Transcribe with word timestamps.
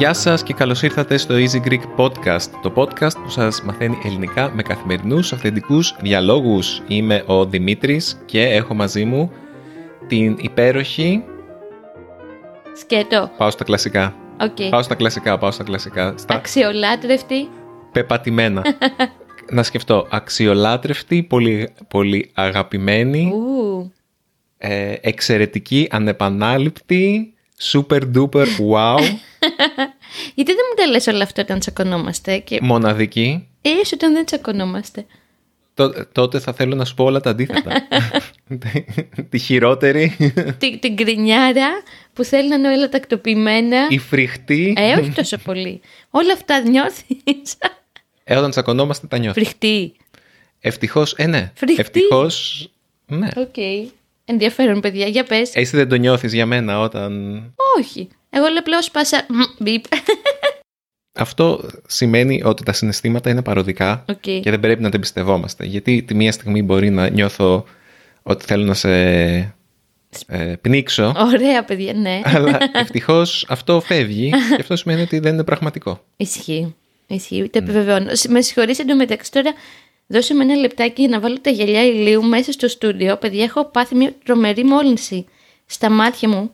Γεια 0.00 0.12
σας 0.12 0.42
και 0.42 0.52
καλώς 0.52 0.82
ήρθατε 0.82 1.16
στο 1.16 1.34
Easy 1.34 1.68
Greek 1.68 1.80
Podcast, 1.96 2.48
το 2.62 2.72
podcast 2.74 3.14
που 3.22 3.30
σας 3.30 3.62
μαθαίνει 3.62 3.98
ελληνικά 4.04 4.50
με 4.54 4.62
καθημερινούς 4.62 5.32
αυθεντικούς 5.32 5.96
διαλόγους. 6.00 6.82
Είμαι 6.86 7.24
ο 7.26 7.46
Δημήτρης 7.46 8.22
και 8.24 8.42
έχω 8.42 8.74
μαζί 8.74 9.04
μου 9.04 9.30
την 10.06 10.36
υπέροχη... 10.40 11.22
Σκέτο. 12.80 13.30
Πάω 13.36 13.50
στα 13.50 13.64
κλασικά. 13.64 14.14
Οκ. 14.40 14.68
Πάω 14.70 14.82
στα 14.82 14.94
κλασικά, 14.94 15.38
πάω 15.38 15.50
στα 15.50 15.64
κλασικά. 15.64 16.14
Στα 16.18 16.34
Αξιολάτρευτη. 16.34 17.48
πεπατημένα. 17.92 18.62
Να 19.52 19.62
σκεφτώ. 19.62 20.06
Αξιολάτρευτη, 20.10 21.22
πολύ, 21.22 21.68
πολύ 21.88 22.30
αγαπημένη, 22.34 23.30
Ου. 23.34 23.92
ε, 24.58 24.94
εξαιρετική, 25.00 25.88
ανεπανάληπτη, 25.90 27.34
super 27.72 28.00
duper 28.14 28.46
wow, 28.70 28.98
Γιατί 30.34 30.52
δεν 30.52 30.64
μου 30.70 30.74
τα 30.76 30.86
λες 30.90 31.06
όλα 31.06 31.22
αυτά 31.22 31.42
όταν 31.42 31.58
τσακωνόμαστε 31.58 32.38
και 32.38 32.58
μοναδική. 32.62 33.48
ίσως 33.62 33.92
όταν 33.92 34.12
δεν 34.12 34.24
τσακωνόμαστε. 34.24 35.06
Τό- 35.80 36.06
τότε 36.12 36.38
θα 36.38 36.52
θέλω 36.52 36.74
να 36.74 36.84
σου 36.84 36.94
πω 36.94 37.04
όλα 37.04 37.20
τα 37.20 37.30
αντίθετα. 37.30 37.72
Τη 39.30 39.38
χειρότερη, 39.38 40.16
την, 40.58 40.78
την 40.80 40.94
γκρινιάρα 40.94 41.68
που 42.12 42.24
θέλει 42.24 42.48
να 42.48 42.54
είναι 42.54 42.68
όλα 42.68 42.88
τακτοποιημένα. 42.88 43.86
η 43.90 43.98
φρικτή. 43.98 44.74
Ε, 44.76 44.92
όχι 44.92 45.10
τόσο 45.10 45.36
πολύ. 45.38 45.80
όλα 46.10 46.32
αυτά 46.32 46.60
νιώθεις; 46.60 47.56
Ε, 48.24 48.36
όταν 48.36 48.50
τσακωνόμαστε 48.50 49.06
τα 49.06 49.18
νιώθω. 49.18 49.40
Φρικτή. 49.40 49.92
Ευτυχώς, 50.60 51.12
ε, 51.16 51.26
ναι. 51.26 51.52
Φρικτή. 51.54 51.80
Ευτυχώς. 51.80 52.68
Ναι. 53.06 53.28
Οκ. 53.36 53.54
Ενδιαφέρον, 54.24 54.80
παιδιά. 54.80 55.06
Για 55.06 55.24
πες. 55.24 55.50
Εσύ 55.54 55.76
δεν 55.76 55.88
το 55.88 55.94
νιώθεις 55.96 56.32
για 56.32 56.46
μένα 56.46 56.80
όταν. 56.80 57.42
Όχι. 57.78 58.08
Εγώ 58.30 58.46
λέω 58.46 58.58
απλώ 58.58 58.82
σπάσα. 58.82 59.26
Μμ, 59.28 59.40
Μπιπ. 59.58 59.84
Αυτό 61.12 61.68
σημαίνει 61.86 62.42
ότι 62.44 62.62
τα 62.62 62.72
συναισθήματα 62.72 63.30
είναι 63.30 63.42
παροδικά 63.42 64.04
Οκ. 64.08 64.20
και 64.20 64.42
δεν 64.50 64.60
πρέπει 64.60 64.82
να 64.82 64.88
τα 64.90 64.96
εμπιστευόμαστε. 64.96 65.64
Γιατί 65.66 66.02
τη 66.02 66.14
μία 66.14 66.32
στιγμή 66.32 66.62
μπορεί 66.62 66.90
να 66.90 67.08
νιώθω 67.08 67.64
ότι 68.22 68.44
θέλω 68.44 68.64
να 68.64 68.74
σε 68.74 68.90
ε, 70.26 70.54
πνίξω, 70.60 71.12
Ωραία, 71.16 71.64
παιδιά, 71.64 71.92
ναι. 71.94 72.20
αλλά 72.34 72.58
ευτυχώς 72.72 73.46
αυτό 73.48 73.80
φεύγει 73.80 74.30
και 74.56 74.60
αυτό 74.60 74.76
σημαίνει 74.76 75.00
ότι 75.02 75.18
δεν 75.18 75.32
είναι 75.32 75.44
πραγματικό. 75.44 76.04
Ισχύει. 76.16 76.74
Ισχύει. 77.06 77.48
Το 77.52 77.58
επιβεβαιώνω. 77.58 78.14
Σ- 78.14 78.28
Με 78.28 78.40
συγχωρείτε 78.40 78.82
εντωμεταξύ 78.82 79.30
τώρα. 79.30 79.52
Δώσε 80.06 80.34
με 80.34 80.42
ένα 80.44 80.54
λεπτάκι 80.54 81.00
για 81.00 81.10
να 81.10 81.20
βάλω 81.20 81.40
τα 81.40 81.50
γυαλιά 81.50 81.84
ηλίου 81.84 82.22
μέσα 82.22 82.52
στο 82.52 82.68
στούντιο. 82.68 83.16
Παιδιά, 83.16 83.44
έχω 83.44 83.64
πάθει 83.64 83.94
μια 83.94 84.14
τρομερή 84.24 84.64
μόλυνση 84.64 85.24
στα 85.66 85.90
μάτια 85.90 86.28
μου. 86.28 86.50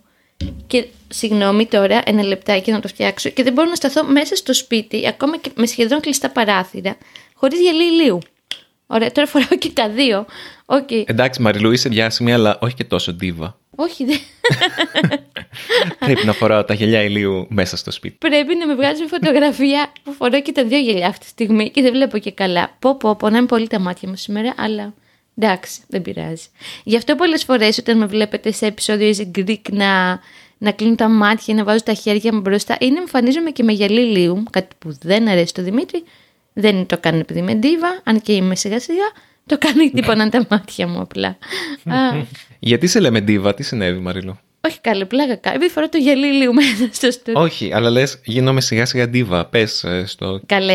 Και 0.66 0.86
συγγνώμη 1.08 1.66
τώρα, 1.66 2.02
ένα 2.04 2.22
λεπτάκι 2.22 2.70
να 2.70 2.80
το 2.80 2.88
φτιάξω. 2.88 3.30
Και 3.30 3.42
δεν 3.42 3.52
μπορώ 3.52 3.68
να 3.68 3.74
σταθώ 3.74 4.04
μέσα 4.04 4.36
στο 4.36 4.54
σπίτι, 4.54 5.06
ακόμα 5.08 5.36
και 5.36 5.50
με 5.54 5.66
σχεδόν 5.66 6.00
κλειστά 6.00 6.30
παράθυρα, 6.30 6.96
χωρίς 7.34 7.60
γυαλί 7.60 7.84
ηλίου. 7.84 8.18
Ωραία, 8.86 9.12
τώρα 9.12 9.28
φοράω 9.28 9.58
και 9.58 9.70
τα 9.70 9.88
δύο. 9.88 10.26
Οκ. 10.66 10.90
Εντάξει, 10.90 11.42
Μαριλού, 11.42 11.72
είσαι 11.72 11.88
διάσημη, 11.88 12.32
αλλά 12.32 12.58
όχι 12.60 12.74
και 12.74 12.84
τόσο 12.84 13.12
ντίβα. 13.12 13.58
Όχι, 13.76 14.04
δεν. 14.04 14.18
Πρέπει 16.06 16.26
να 16.26 16.32
φοράω 16.32 16.64
τα 16.64 16.74
γυαλιά 16.74 17.02
ηλίου 17.02 17.46
μέσα 17.50 17.76
στο 17.76 17.90
σπίτι. 17.90 18.16
Πρέπει 18.18 18.56
να 18.56 18.66
με 18.66 18.74
βγάζει 18.74 19.06
φωτογραφία 19.06 19.92
που 20.02 20.12
φοράω 20.12 20.42
και 20.42 20.52
τα 20.52 20.64
δύο 20.64 20.78
γυαλιά 20.78 21.06
αυτή 21.06 21.24
τη 21.24 21.30
στιγμή 21.30 21.70
και 21.70 21.82
δεν 21.82 21.92
βλέπω 21.92 22.18
και 22.18 22.32
καλά. 22.32 22.76
Πω, 22.78 22.96
πω, 22.96 23.16
πονάνε 23.16 23.46
πολύ 23.46 23.66
τα 23.66 23.78
μάτια 23.78 24.08
μου 24.08 24.16
σήμερα, 24.16 24.54
αλλά 24.56 24.94
εντάξει, 25.38 25.80
δεν 25.88 26.02
πειράζει. 26.02 26.46
Γι' 26.84 26.96
αυτό 26.96 27.14
πολλές 27.14 27.44
φορές 27.44 27.78
όταν 27.78 27.98
με 27.98 28.06
βλέπετε 28.06 28.52
σε 28.52 28.66
επεισόδιο 28.66 29.12
Easy 29.16 29.38
Greek 29.38 29.70
να, 29.70 30.20
να 30.58 30.72
κλείνω 30.72 30.94
τα 30.94 31.08
μάτια, 31.08 31.54
να 31.54 31.64
βάζω 31.64 31.82
τα 31.82 31.92
χέρια 31.92 32.34
μου 32.34 32.40
μπροστά 32.40 32.76
ή 32.80 32.90
να 32.90 32.98
εμφανίζομαι 32.98 33.50
και 33.50 33.62
με 33.62 33.72
γυαλί 33.72 34.00
λίου, 34.00 34.42
κάτι 34.50 34.76
που 34.78 34.96
δεν 35.02 35.28
αρέσει 35.28 35.46
στο 35.46 35.62
Δημήτρη. 35.62 36.02
Δεν 36.52 36.86
το 36.86 36.98
κάνω 36.98 37.18
επειδή 37.18 37.38
είμαι 37.38 37.54
ντίβα, 37.54 38.00
αν 38.04 38.20
και 38.20 38.32
είμαι 38.32 38.56
σιγά 38.56 38.80
σιγά. 38.80 39.12
Το 39.46 39.58
κάνω 39.58 39.82
γιατί 39.90 40.06
πονάνε 40.06 40.30
τα 40.30 40.46
μάτια 40.50 40.86
μου 40.86 41.00
απλά. 41.00 41.28
Α, 41.84 41.96
Γιατί 42.58 42.86
σε 42.86 43.00
λέμε 43.00 43.20
ντίβα, 43.20 43.54
τι 43.54 43.62
συνέβη, 43.62 43.98
Μαριλού. 43.98 44.38
Όχι 44.66 44.80
καλή 44.80 45.06
πλάκα 45.06 45.36
κάνω. 45.36 45.56
Επειδή 45.56 45.70
φοράω 45.72 45.88
το 45.88 45.98
γυαλί 45.98 46.26
λίου 46.32 46.52
μέσα 46.60 46.88
στο 46.92 47.10
στούντιο. 47.10 47.40
Όχι, 47.42 47.72
αλλά 47.72 47.90
λες, 47.90 48.20
γίνομαι 48.24 48.60
σιγά 48.60 48.86
σιγά 48.86 49.08
ντίβα. 49.08 49.44
Πε 49.46 49.66
στο. 50.06 50.40
Καλέ, 50.46 50.74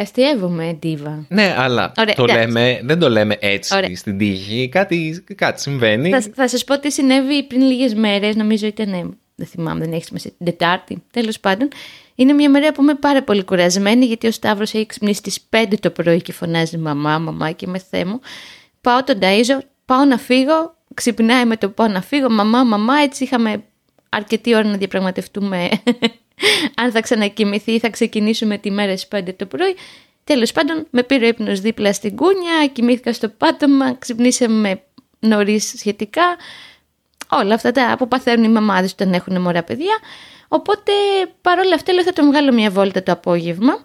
αστείευομαι 0.00 0.76
ντίβα. 0.78 1.26
Ναι, 1.28 1.54
αλλά 1.58 1.92
Ωραία, 1.98 2.14
το 2.14 2.22
εντάξει. 2.22 2.46
λέμε, 2.46 2.80
δεν 2.82 2.98
το 2.98 3.10
λέμε 3.10 3.36
έτσι 3.40 3.76
Ωραία. 3.76 3.96
στην 3.96 4.18
τύχη. 4.18 4.68
Κάτι, 4.72 5.24
κάτι 5.34 5.60
συμβαίνει. 5.60 6.10
Θα, 6.10 6.22
θα 6.34 6.48
σας 6.48 6.64
πω 6.64 6.78
τι 6.78 6.90
συνέβη 6.92 7.42
πριν 7.42 7.60
λίγες 7.60 7.94
μέρες. 7.94 8.34
Νομίζω 8.36 8.66
ήταν. 8.66 8.92
ε, 8.92 9.08
Δεν 9.34 9.46
θυμάμαι, 9.46 9.84
δεν 9.84 9.92
έχει 9.92 10.04
σημασία. 10.04 10.30
Την 10.36 10.46
Τετάρτη. 10.46 11.02
Τέλος 11.10 11.40
πάντων. 11.40 11.68
Είναι 12.14 12.32
μια 12.32 12.50
μέρα 12.50 12.72
που 12.72 12.82
είμαι 12.82 12.94
πάρα 12.94 13.22
πολύ 13.22 13.44
κουρασμένη 13.44 14.04
γιατί 14.04 14.26
ο 14.26 14.30
Σταύρος 14.30 14.72
έχει 14.74 14.86
ξυπνήσει 14.86 15.22
στι 15.30 15.40
5 15.50 15.74
το 15.80 15.90
πρωί 15.90 16.22
και 16.22 16.32
φωνάζει 16.32 16.78
Μαμά, 16.78 17.18
μαμά 17.18 17.50
και 17.50 17.66
με 17.66 17.78
θέ 17.90 18.04
μου. 18.04 18.20
Πάω 18.80 19.04
τον 19.04 19.18
ταΐζω, 19.20 19.58
πάω 19.84 20.04
να 20.04 20.18
φύγω. 20.18 20.76
Ξυπνάει 20.94 21.44
με 21.44 21.56
το 21.56 21.68
πάω 21.68 21.88
να 21.88 22.00
φύγω. 22.02 22.30
Μαμά, 22.30 22.64
μαμά. 22.64 22.94
Έτσι 22.94 23.24
είχαμε 23.24 23.64
αρκετή 24.08 24.54
ώρα 24.54 24.68
να 24.68 24.76
διαπραγματευτούμε 24.76 25.68
αν 26.82 26.90
θα 26.92 27.00
ξανακοιμηθεί 27.00 27.72
ή 27.72 27.78
θα 27.78 27.90
ξεκινήσουμε 27.90 28.58
τη 28.58 28.70
μέρα 28.70 28.96
στις 28.96 29.20
5 29.20 29.34
το 29.36 29.46
πρωί. 29.46 29.76
Τέλος 30.24 30.52
πάντων, 30.52 30.86
με 30.90 31.02
πήρε 31.02 31.24
ο 31.24 31.28
ύπνος 31.28 31.60
δίπλα 31.60 31.92
στην 31.92 32.16
κούνια, 32.16 32.66
κοιμήθηκα 32.72 33.12
στο 33.12 33.28
πάτωμα, 33.28 33.94
ξυπνήσαμε 33.94 34.82
νωρίς 35.18 35.74
σχετικά. 35.76 36.36
Όλα 37.28 37.54
αυτά 37.54 37.72
τα 37.72 37.94
που 37.98 38.08
παθαίνουν 38.08 38.44
οι 38.44 38.48
μαμάδες 38.48 38.92
όταν 38.92 39.12
έχουν 39.12 39.40
μωρά 39.40 39.62
παιδιά. 39.62 39.98
Οπότε 40.48 40.92
παρόλα 41.40 41.74
αυτά 41.74 41.92
λέω 41.92 42.02
θα 42.02 42.12
τον 42.12 42.26
βγάλω 42.26 42.52
μια 42.52 42.70
βόλτα 42.70 43.02
το 43.02 43.12
απόγευμα. 43.12 43.84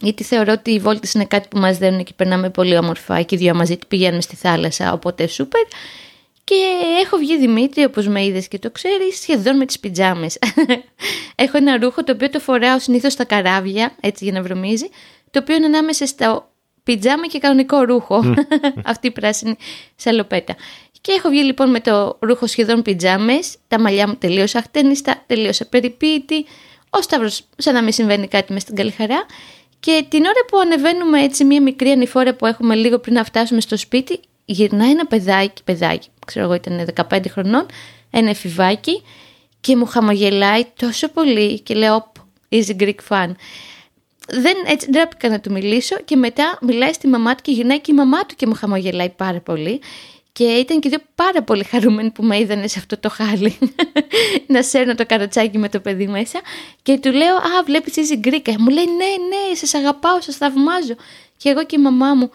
Γιατί 0.00 0.24
θεωρώ 0.24 0.52
ότι 0.52 0.70
οι 0.70 0.78
βόλτες 0.78 1.12
είναι 1.12 1.24
κάτι 1.24 1.48
που 1.48 1.58
μας 1.58 1.78
δένουν 1.78 2.04
και 2.04 2.12
περνάμε 2.16 2.50
πολύ 2.50 2.76
όμορφα 2.76 3.22
και 3.22 3.34
οι 3.34 3.38
δυο 3.38 3.54
μαζί 3.54 3.78
πηγαίνουμε 3.88 4.20
στη 4.20 4.36
θάλασσα, 4.36 4.92
οπότε 4.92 5.26
σούπερ. 5.26 5.62
Και 6.44 6.54
έχω 7.04 7.16
βγει 7.16 7.38
Δημήτρη, 7.38 7.84
όπως 7.84 8.06
με 8.06 8.24
είδες 8.24 8.48
και 8.48 8.58
το 8.58 8.70
ξέρεις, 8.70 9.20
σχεδόν 9.20 9.56
με 9.56 9.66
τις 9.66 9.80
πιτζάμες. 9.80 10.38
έχω 11.34 11.56
ένα 11.56 11.78
ρούχο 11.78 12.04
το 12.04 12.12
οποίο 12.12 12.30
το 12.30 12.40
φοράω 12.40 12.78
συνήθως 12.78 13.12
στα 13.12 13.24
καράβια, 13.24 13.96
έτσι 14.00 14.24
για 14.24 14.32
να 14.32 14.42
βρωμίζει, 14.42 14.88
το 15.30 15.38
οποίο 15.38 15.56
είναι 15.56 15.66
ανάμεσα 15.66 16.06
στο 16.06 16.50
πιτζάμα 16.82 17.26
και 17.26 17.38
κανονικό 17.38 17.82
ρούχο, 17.82 18.34
αυτή 18.92 19.06
η 19.06 19.10
πράσινη 19.10 19.56
σαλοπέτα. 19.96 20.56
Και 21.00 21.12
έχω 21.12 21.28
βγει 21.28 21.42
λοιπόν 21.42 21.70
με 21.70 21.80
το 21.80 22.16
ρούχο 22.20 22.46
σχεδόν 22.46 22.82
πιτζάμες, 22.82 23.56
τα 23.68 23.80
μαλλιά 23.80 24.08
μου 24.08 24.16
τελείως 24.16 24.54
αχτένιστα, 24.54 25.22
τελείως 25.26 25.60
απεριποίητη, 25.60 26.44
ο 26.90 27.02
Σταύρος 27.02 27.42
σαν 27.56 27.74
να 27.74 27.82
μην 27.82 27.92
συμβαίνει 27.92 28.28
κάτι 28.28 28.52
μες 28.52 28.62
στην 28.62 28.74
καλή 28.74 28.90
χαρά. 28.90 29.26
Και 29.82 30.04
την 30.08 30.20
ώρα 30.20 30.44
που 30.48 30.58
ανεβαίνουμε 30.58 31.22
έτσι 31.22 31.44
μία 31.44 31.62
μικρή 31.62 31.90
ανηφόρα 31.90 32.34
που 32.34 32.46
έχουμε 32.46 32.74
λίγο 32.74 32.98
πριν 32.98 33.14
να 33.14 33.24
φτάσουμε 33.24 33.60
στο 33.60 33.76
σπίτι, 33.76 34.20
γυρνάει 34.44 34.90
ένα 34.90 35.06
παιδάκι, 35.06 35.62
παιδάκι, 35.64 36.08
ξέρω 36.26 36.44
εγώ 36.44 36.54
ήταν 36.54 36.88
15 37.10 37.20
χρονών, 37.28 37.66
ένα 38.10 38.30
εφηβάκι 38.30 39.02
και 39.60 39.76
μου 39.76 39.86
χαμογελάει 39.86 40.64
τόσο 40.76 41.08
πολύ 41.08 41.60
και 41.60 41.74
λέω 41.74 41.94
«Οπ, 41.94 42.06
easy 42.48 42.82
Greek 42.82 42.94
fan». 43.08 43.30
Δεν, 44.28 44.56
έτσι 44.66 44.90
ντράπηκα 44.90 45.28
να 45.28 45.40
του 45.40 45.52
μιλήσω 45.52 45.96
και 46.04 46.16
μετά 46.16 46.58
μιλάει 46.60 46.92
στη 46.92 47.08
μαμά 47.08 47.34
του 47.34 47.42
και 47.42 47.52
γυρνάει 47.52 47.80
και 47.80 47.92
η 47.92 47.94
μαμά 47.94 48.26
του 48.26 48.34
και 48.34 48.46
μου 48.46 48.54
χαμογελάει 48.54 49.10
πάρα 49.10 49.40
πολύ. 49.40 49.80
Και 50.32 50.44
ήταν 50.44 50.80
και 50.80 50.88
δύο 50.88 50.98
πάρα 51.14 51.42
πολύ 51.42 51.64
χαρούμενοι 51.64 52.10
που 52.10 52.22
με 52.22 52.38
είδανε 52.38 52.66
σε 52.66 52.78
αυτό 52.78 52.98
το 52.98 53.10
χάλι 53.10 53.58
να 54.46 54.62
σέρνω 54.62 54.94
το 54.94 55.06
καροτσάκι 55.06 55.58
με 55.58 55.68
το 55.68 55.80
παιδί 55.80 56.06
μέσα. 56.06 56.40
Και 56.82 56.98
του 56.98 57.12
λέω, 57.12 57.36
Α, 57.36 57.62
βλέπεις 57.66 57.94
Easy 57.96 58.26
Greek. 58.26 58.54
Μου 58.58 58.68
λέει, 58.68 58.84
Ναι, 58.84 59.04
ναι, 59.28 59.54
σας 59.54 59.74
αγαπάω, 59.74 60.20
σας 60.20 60.36
θαυμάζω. 60.36 60.94
Και 61.36 61.48
εγώ 61.48 61.64
και 61.64 61.76
η 61.78 61.82
μαμά 61.82 62.14
μου. 62.14 62.30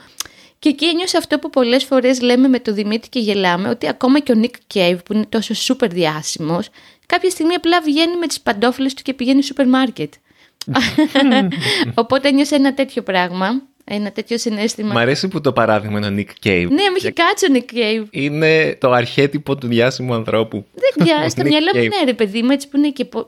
Και 0.59 0.69
εκεί 0.69 0.85
ένιωσα 0.85 1.17
αυτό 1.17 1.39
που 1.39 1.49
πολλές 1.49 1.83
φορές 1.83 2.21
λέμε 2.21 2.47
με 2.47 2.59
τον 2.59 2.73
Δημήτρη 2.73 3.09
και 3.09 3.19
γελάμε, 3.19 3.69
ότι 3.69 3.87
ακόμα 3.87 4.19
και 4.19 4.31
ο 4.31 4.35
Nick 4.41 4.77
Cave 4.77 4.97
που 5.05 5.13
είναι 5.13 5.25
τόσο 5.25 5.53
σούπερ 5.53 5.89
διάσημος, 5.89 6.69
κάποια 7.05 7.29
στιγμή 7.29 7.53
απλά 7.53 7.81
βγαίνει 7.81 8.17
με 8.17 8.27
τις 8.27 8.41
παντόφλες 8.41 8.93
του 8.93 9.01
και 9.01 9.13
πηγαίνει 9.13 9.41
στο 9.41 9.47
σούπερ 9.47 9.67
μάρκετ. 9.67 10.13
Οπότε 12.01 12.27
ένιωσα 12.27 12.55
ένα 12.55 12.73
τέτοιο 12.73 13.03
πράγμα, 13.03 13.61
ένα 13.89 14.11
τέτοιο 14.11 14.37
συνέστημα. 14.37 14.93
Μ' 14.93 14.97
αρέσει 14.97 15.27
που 15.27 15.41
το 15.41 15.51
παράδειγμα 15.53 15.97
είναι 15.97 16.07
ο 16.07 16.13
Nick 16.17 16.47
Cave. 16.47 16.65
Ναι, 16.69 16.89
μου 16.89 16.95
είχε 16.97 17.11
κάτσει 17.11 17.45
ο 17.51 17.53
Nick 17.55 17.73
Cave. 17.75 18.05
Είναι 18.11 18.75
το 18.79 18.91
αρχέτυπο 18.91 19.55
του 19.55 19.67
διάσημου 19.67 20.13
ανθρώπου. 20.13 20.65
Δεν 20.73 20.93
πια, 21.05 21.29
στο 21.29 21.41
Nick 21.41 21.47
μυαλό 21.47 21.69
μου 21.75 21.81
Cave. 21.81 21.89
ναι 21.89 22.05
ρε 22.05 22.13
παιδί 22.13 22.41
μου, 22.41 22.51
έτσι 22.51 22.67
που 22.67 22.77
είναι 22.77 22.89
και... 22.89 23.05
πο- 23.05 23.27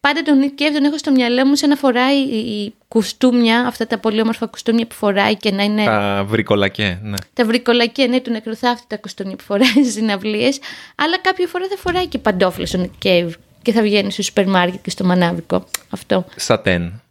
Πάντα 0.00 0.22
τον 0.22 0.40
Nick 0.42 0.60
Cave 0.62 0.72
τον 0.74 0.84
έχω 0.84 0.98
στο 0.98 1.10
μυαλό 1.10 1.46
μου 1.46 1.54
σαν 1.54 1.68
να 1.68 1.76
φοράει 1.76 2.18
η 2.18 2.74
κουστούμια, 2.88 3.60
αυτά 3.66 3.86
τα 3.86 3.98
πολύ 3.98 4.20
όμορφα 4.20 4.46
κουστούμια 4.46 4.86
που 4.86 4.94
φοράει 4.94 5.36
και 5.36 5.50
να 5.50 5.62
είναι... 5.62 5.84
Τα 5.84 6.24
βρικολακέ, 6.28 6.98
ναι. 7.02 7.16
τα 7.32 7.44
βρικολακία 7.44 8.06
ναι, 8.06 8.20
του 8.20 8.30
νεκροθάφτη 8.30 8.84
τα 8.86 8.96
κουστούμια 8.96 9.36
που 9.36 9.42
φοράει 9.44 9.66
στις 9.68 9.92
συναυλίες, 9.92 10.58
αλλά 10.94 11.18
κάποια 11.18 11.46
φορά 11.46 11.66
θα 11.70 11.76
φοράει 11.76 12.06
και 12.06 12.18
παντόφλες 12.18 12.74
ο 12.74 12.78
Nick 12.82 13.06
Cave. 13.06 13.30
και 13.62 13.72
θα 13.72 13.82
βγαίνει 13.82 14.10
στο 14.12 14.22
σούπερ 14.22 14.48
μάρκετ 14.48 14.80
και 14.82 14.90
στο 14.90 15.04
μανάβικο. 15.04 15.64
Αυτό. 15.90 16.24
Σατέν. 16.36 17.02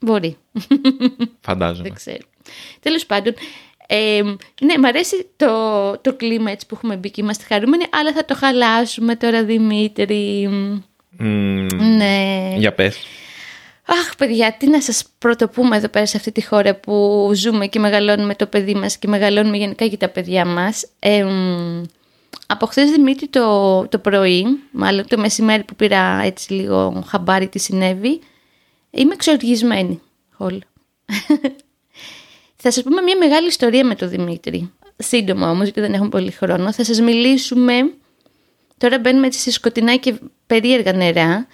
Δεν... 0.00 0.10
Μπορεί. 0.10 0.36
Φαντάζομαι. 1.40 1.82
Δεν 1.82 1.94
ξέρω. 1.94 2.26
Τέλος 2.80 3.06
πάντων, 3.06 3.34
ε, 3.86 4.22
ναι, 4.60 4.78
μ' 4.78 4.84
αρέσει 4.84 5.26
το, 5.36 5.46
το 6.00 6.14
κλίμα 6.14 6.50
έτσι 6.50 6.66
που 6.66 6.74
έχουμε 6.74 6.96
μπει 6.96 7.10
και 7.10 7.20
είμαστε 7.20 7.44
χαρούμενοι, 7.48 7.84
αλλά 7.90 8.12
θα 8.12 8.24
το 8.24 8.34
χαλάσουμε 8.34 9.16
τώρα, 9.16 9.44
Δημήτρη. 9.44 10.48
Μμμ, 11.18 11.66
Ναι. 11.96 12.54
Για 12.56 12.74
πες. 12.74 12.96
Αχ, 13.84 14.16
παιδιά, 14.16 14.56
τι 14.58 14.68
να 14.70 14.80
σας 14.80 15.04
πρωτοπούμε 15.18 15.76
εδώ 15.76 15.88
πέρα 15.88 16.06
σε 16.06 16.16
αυτή 16.16 16.32
τη 16.32 16.46
χώρα 16.46 16.74
που 16.74 17.30
ζούμε 17.34 17.66
και 17.66 17.78
μεγαλώνουμε 17.78 18.34
το 18.34 18.46
παιδί 18.46 18.74
μας 18.74 18.96
και 18.96 19.08
μεγαλώνουμε 19.08 19.56
γενικά 19.56 19.86
και 19.86 19.96
τα 19.96 20.08
παιδιά 20.08 20.44
μας. 20.44 20.86
Ε, 20.98 21.24
μ, 21.24 21.82
από 22.46 22.66
χθες 22.66 22.90
Δημήτρη 22.90 23.28
το, 23.28 23.86
το 23.88 23.98
πρωί, 23.98 24.44
μάλλον 24.70 25.06
το 25.06 25.18
μεσημέρι 25.18 25.64
που 25.64 25.74
πήρα 25.74 26.20
έτσι 26.24 26.52
λίγο 26.52 27.04
χαμπάρι 27.06 27.48
τι 27.48 27.58
συνέβη, 27.58 28.20
είμαι 28.90 29.12
εξοργισμένη. 29.12 30.00
Χολ. 30.32 30.60
Θα 32.62 32.70
σας 32.70 32.82
πούμε 32.82 33.02
μια 33.02 33.16
μεγάλη 33.16 33.46
ιστορία 33.46 33.84
με 33.84 33.94
τον 33.94 34.08
Δημήτρη. 34.08 34.72
Σύντομα 34.96 35.50
όμως, 35.50 35.64
γιατί 35.64 35.80
δεν 35.80 35.92
έχουμε 35.92 36.08
πολύ 36.08 36.30
χρόνο. 36.30 36.72
Θα 36.72 36.84
σας 36.84 37.00
μιλήσουμε, 37.00 37.92
τώρα 38.78 38.98
μπαίνουμε 38.98 39.26
έτσι 39.26 39.38
σε 39.40 39.50
σκοτεινά 39.50 39.96
και 39.96 40.14
περίεργα 40.46 40.92
νερά, 40.92 41.46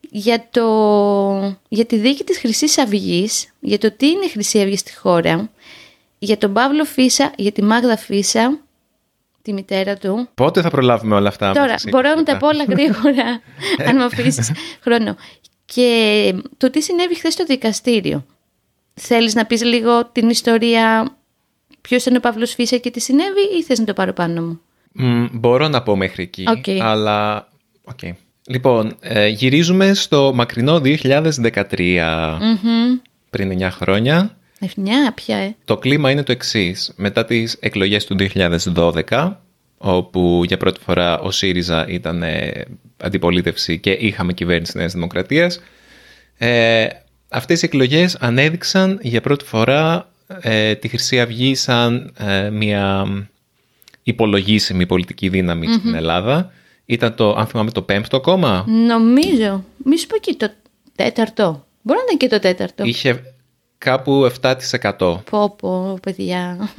για, 0.00 0.46
το, 0.50 1.58
για 1.68 1.84
τη 1.84 1.96
δίκη 1.96 2.24
της 2.24 2.38
χρυσής 2.38 2.78
αυγής, 2.78 3.52
για 3.60 3.78
το 3.78 3.92
τι 3.92 4.08
είναι 4.08 4.24
η 4.24 4.28
Χρυσή 4.28 4.60
Αυγή 4.60 4.76
στη 4.76 4.94
χώρα, 4.96 5.50
για 6.18 6.38
τον 6.38 6.52
Παύλο 6.52 6.84
Φύσσα, 6.84 7.32
για 7.36 7.52
τη 7.52 7.62
Μάγδα 7.62 7.96
Φύσσα, 7.96 8.58
τη 9.42 9.52
μητέρα 9.52 9.96
του. 9.96 10.28
Πότε 10.34 10.60
θα 10.60 10.70
προλάβουμε 10.70 11.14
όλα 11.14 11.28
αυτά. 11.28 11.46
Τώρα, 11.46 11.60
μεταξύ 11.60 11.88
μπορώ 11.88 12.08
να 12.08 12.14
τα 12.14 12.32
μετά; 12.32 12.36
πω 12.36 12.46
όλα 12.46 12.64
γρήγορα, 12.68 13.40
αν 13.88 13.96
μου 13.96 14.04
αφήσεις 14.04 14.52
χρόνο. 14.80 15.16
Και 15.74 16.34
το 16.56 16.70
τι 16.70 16.82
συνέβη 16.82 17.14
χθες 17.14 17.32
στο 17.32 17.44
δικαστήριο. 17.44 18.26
Θέλεις 18.94 19.34
να 19.34 19.46
πεις 19.46 19.64
λίγο 19.64 20.06
την 20.06 20.28
ιστορία 20.30 21.16
ποιος 21.80 22.04
είναι 22.04 22.16
ο 22.16 22.20
Παύλος 22.20 22.54
Φύσσας 22.54 22.76
και 22.76 22.90
τι 22.90 23.00
συνέβη 23.00 23.40
ή 23.58 23.62
θες 23.62 23.78
να 23.78 23.84
το 23.84 23.92
πάρω 23.92 24.12
πάνω 24.12 24.42
μου; 24.42 24.60
Μ, 24.92 25.24
μπορώ 25.32 25.68
να 25.68 25.82
πω 25.82 25.96
μέχρι 25.96 26.22
εκεί, 26.22 26.44
Οκ. 26.48 26.82
αλλά... 26.82 27.48
οκ. 27.84 27.98
Λοιπόν, 28.46 28.96
ε, 29.00 29.28
γυρίζουμε 29.28 29.94
στο 29.94 30.32
μακρινό 30.34 30.80
2013, 30.84 32.38
πριν 33.30 33.58
9 33.58 33.68
χρόνια. 33.70 34.36
Ευνιά 34.60 35.12
πια, 35.14 35.36
ε. 35.36 35.56
Το 35.64 35.76
κλίμα 35.76 36.10
είναι 36.10 36.22
το 36.22 36.32
εξής. 36.32 36.92
Μετά 36.96 37.24
τις 37.24 37.56
εκλογές 37.60 38.04
του 38.04 38.16
2012, 38.74 39.36
όπου 39.78 40.42
για 40.46 40.56
πρώτη 40.56 40.80
φορά 40.80 41.20
ο 41.20 41.30
ΣΥΡΙΖΑ 41.30 41.88
ήταν 41.88 42.22
ε, 42.22 42.64
αντιπολίτευση 42.96 43.78
και 43.78 43.90
είχαμε 43.90 44.32
κυβέρνηση 44.32 44.76
Νέας 44.76 44.92
Δημοκρατίας, 44.92 45.60
ε, 46.38 46.86
αυτές 47.28 47.62
οι 47.62 47.64
εκλογές 47.64 48.16
ανέδειξαν 48.20 48.98
για 49.02 49.20
πρώτη 49.20 49.44
φορά 49.44 50.12
ε, 50.40 50.74
τη 50.74 50.88
Χρυσή 50.88 51.20
Αυγή 51.20 51.54
σαν 51.54 52.12
ε, 52.18 52.50
μια 52.50 53.06
υπολογίσιμη 54.02 54.86
πολιτική 54.86 55.28
δύναμη 55.28 55.72
στην 55.72 55.94
Ελλάδα. 55.94 56.52
Ήταν 56.86 57.14
το, 57.14 57.34
αν 57.34 57.46
θυμάμαι, 57.46 57.70
το 57.70 57.82
πέμπτο 57.82 58.20
κόμμα. 58.20 58.64
Νομίζω, 58.66 59.64
μη 59.84 59.98
σου 59.98 60.06
πω 60.06 60.16
και 60.16 60.34
το 60.34 60.50
τέταρτο. 60.96 61.66
Μπορεί 61.82 61.98
να 61.98 62.04
είναι 62.10 62.16
και 62.16 62.28
το 62.28 62.38
τέταρτο. 62.38 62.84
Είχε 62.84 63.22
κάπου 63.78 64.30
7%. 64.40 64.56
Πω 65.30 65.56
πω, 65.58 65.98
παιδιά. 66.02 66.70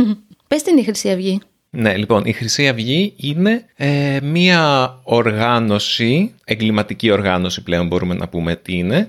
Πες 0.48 0.62
την 0.62 0.78
η 0.78 0.84
Χρυσή 0.84 1.10
Αυγή. 1.10 1.40
Ναι, 1.72 1.98
λοιπόν, 1.98 2.26
η 2.26 2.32
Χρυσή 2.32 2.68
Αυγή 2.68 3.14
είναι 3.18 3.66
ε, 3.76 4.20
μία 4.24 4.94
οργάνωση, 5.04 6.36
εγκληματική 6.46 7.12
οργάνωση 7.12 7.64
πλέον 7.64 7.88
μπορούμε 7.88 8.14
να 8.14 8.28
πούμε 8.30 8.56
τι 8.56 8.78
είναι, 8.78 9.08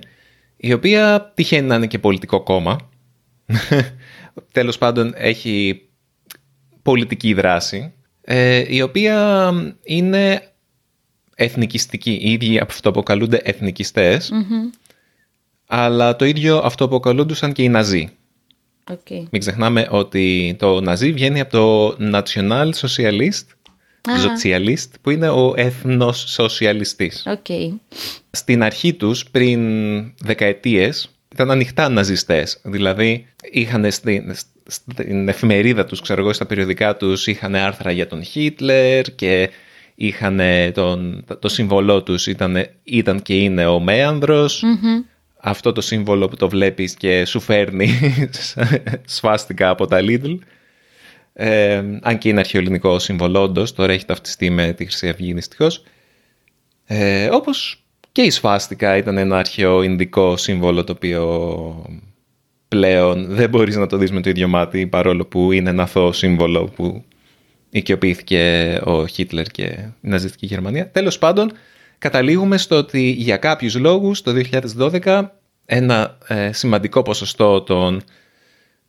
η 0.56 0.72
οποία 0.72 1.32
τυχαίνει 1.34 1.66
να 1.66 1.74
είναι 1.74 1.86
και 1.86 1.98
πολιτικό 1.98 2.42
κόμμα. 2.42 2.78
Τέλος 4.52 4.78
πάντων 4.78 5.12
έχει 5.16 5.82
πολιτική 6.82 7.34
δράση, 7.34 7.92
ε, 8.20 8.64
η 8.74 8.82
οποία 8.82 9.50
είναι 9.82 10.52
εθνικιστική. 11.34 12.18
Οι 12.22 12.32
ίδιοι 12.32 12.58
αυτοαποκαλούνται 12.58 13.40
εθνικιστές, 13.44 14.32
αλλά 15.66 16.16
το 16.16 16.24
ίδιο 16.24 16.58
αυτοαποκαλούντουσαν 16.58 17.52
και 17.52 17.62
οι 17.62 17.68
Ναζί. 17.68 18.10
Οκ. 18.90 19.10
Μην 19.30 19.40
ξεχνάμε 19.40 19.86
ότι 19.90 20.56
το 20.58 20.80
Ναζί 20.80 21.12
βγαίνει 21.12 21.40
από 21.40 21.50
το 21.50 21.96
National 22.12 22.70
Socialist, 22.74 23.44
Α. 24.08 24.12
Sozialist, 24.16 24.88
που 25.00 25.10
είναι 25.10 25.28
ο 25.28 25.52
έθνος 25.56 26.24
σοσιαλιστής. 26.28 27.24
Οκ. 27.26 27.78
Στην 28.30 28.62
αρχή 28.62 28.94
τους, 28.94 29.24
πριν 29.30 29.60
δεκαετίες, 30.18 31.10
ήταν 31.32 31.50
ανοιχτά 31.50 31.88
ναζιστές. 31.88 32.60
Δηλαδή, 32.62 33.26
είχαν 33.50 33.90
στην, 33.90 34.34
στην 34.66 35.28
εφημερίδα 35.28 35.84
τους, 35.84 36.00
ξέρω 36.00 36.20
εγώ, 36.20 36.32
στα 36.32 36.46
περιοδικά 36.46 36.96
τους, 36.96 37.26
είχαν 37.26 37.54
άρθρα 37.54 37.90
για 37.90 38.06
τον 38.06 38.22
Χίτλερ 38.22 39.14
και 39.14 39.50
είχαν 39.94 40.40
τον, 40.74 41.24
το 41.38 41.48
σύμβολό 41.48 42.02
τους 42.02 42.26
ήταν, 42.26 42.66
ήταν 42.82 43.22
και 43.22 43.34
είναι 43.34 43.66
ο 43.66 43.80
μέανδρος. 43.80 44.62
Αυτό 45.42 45.72
το 45.72 45.80
σύμβολο 45.80 46.28
που 46.28 46.36
το 46.36 46.48
βλέπεις 46.48 46.94
και 46.94 47.24
σου 47.24 47.40
φέρνει 47.40 47.88
σφάστηκα 49.04 49.68
από 49.68 49.86
τα 49.86 49.98
Lidl. 50.00 50.38
Ε, 51.32 51.82
αν 52.02 52.18
και 52.18 52.28
είναι 52.28 52.40
αρχαιοελληνικό 52.40 52.98
σύμβολο, 52.98 53.42
όντως, 53.42 53.72
τώρα 53.72 53.92
έχει 53.92 54.04
ταυτιστεί 54.04 54.50
με 54.50 54.72
τη 54.72 54.84
Χρυσή 54.84 55.08
Αυγή 55.08 55.32
δυστυχώς. 55.32 55.82
Ε, 56.86 57.28
όπως 57.32 57.84
και 58.12 58.22
η 58.22 58.30
σφάστηκα 58.30 58.96
ήταν 58.96 59.18
ένα 59.18 59.38
αρχαίο 59.38 59.82
ινδικό 59.82 60.36
σύμβολο 60.36 60.84
το 60.84 60.92
οποίο 60.92 61.84
πλέον 62.68 63.26
δεν 63.28 63.48
μπορείς 63.48 63.76
να 63.76 63.86
το 63.86 63.96
δεις 63.96 64.10
με 64.10 64.20
το 64.20 64.30
ίδιο 64.30 64.48
μάτι 64.48 64.86
παρόλο 64.86 65.24
που 65.26 65.52
είναι 65.52 65.70
ένα 65.70 65.82
αθώο 65.82 66.12
σύμβολο 66.12 66.64
που 66.64 67.04
οικειοποιήθηκε 67.70 68.80
ο 68.84 69.06
Χίτλερ 69.06 69.46
και 69.46 69.62
η 69.62 69.94
ναζιστική 70.00 70.46
Γερμανία. 70.46 70.90
Τέλος 70.90 71.18
πάντων, 71.18 71.52
καταλήγουμε 72.00 72.58
στο 72.58 72.76
ότι 72.76 73.10
για 73.10 73.36
κάποιους 73.36 73.76
λόγους 73.76 74.22
το 74.22 74.32
2012 75.04 75.24
ένα 75.66 76.18
ε, 76.26 76.52
σημαντικό 76.52 77.02
ποσοστό 77.02 77.60
των 77.60 78.02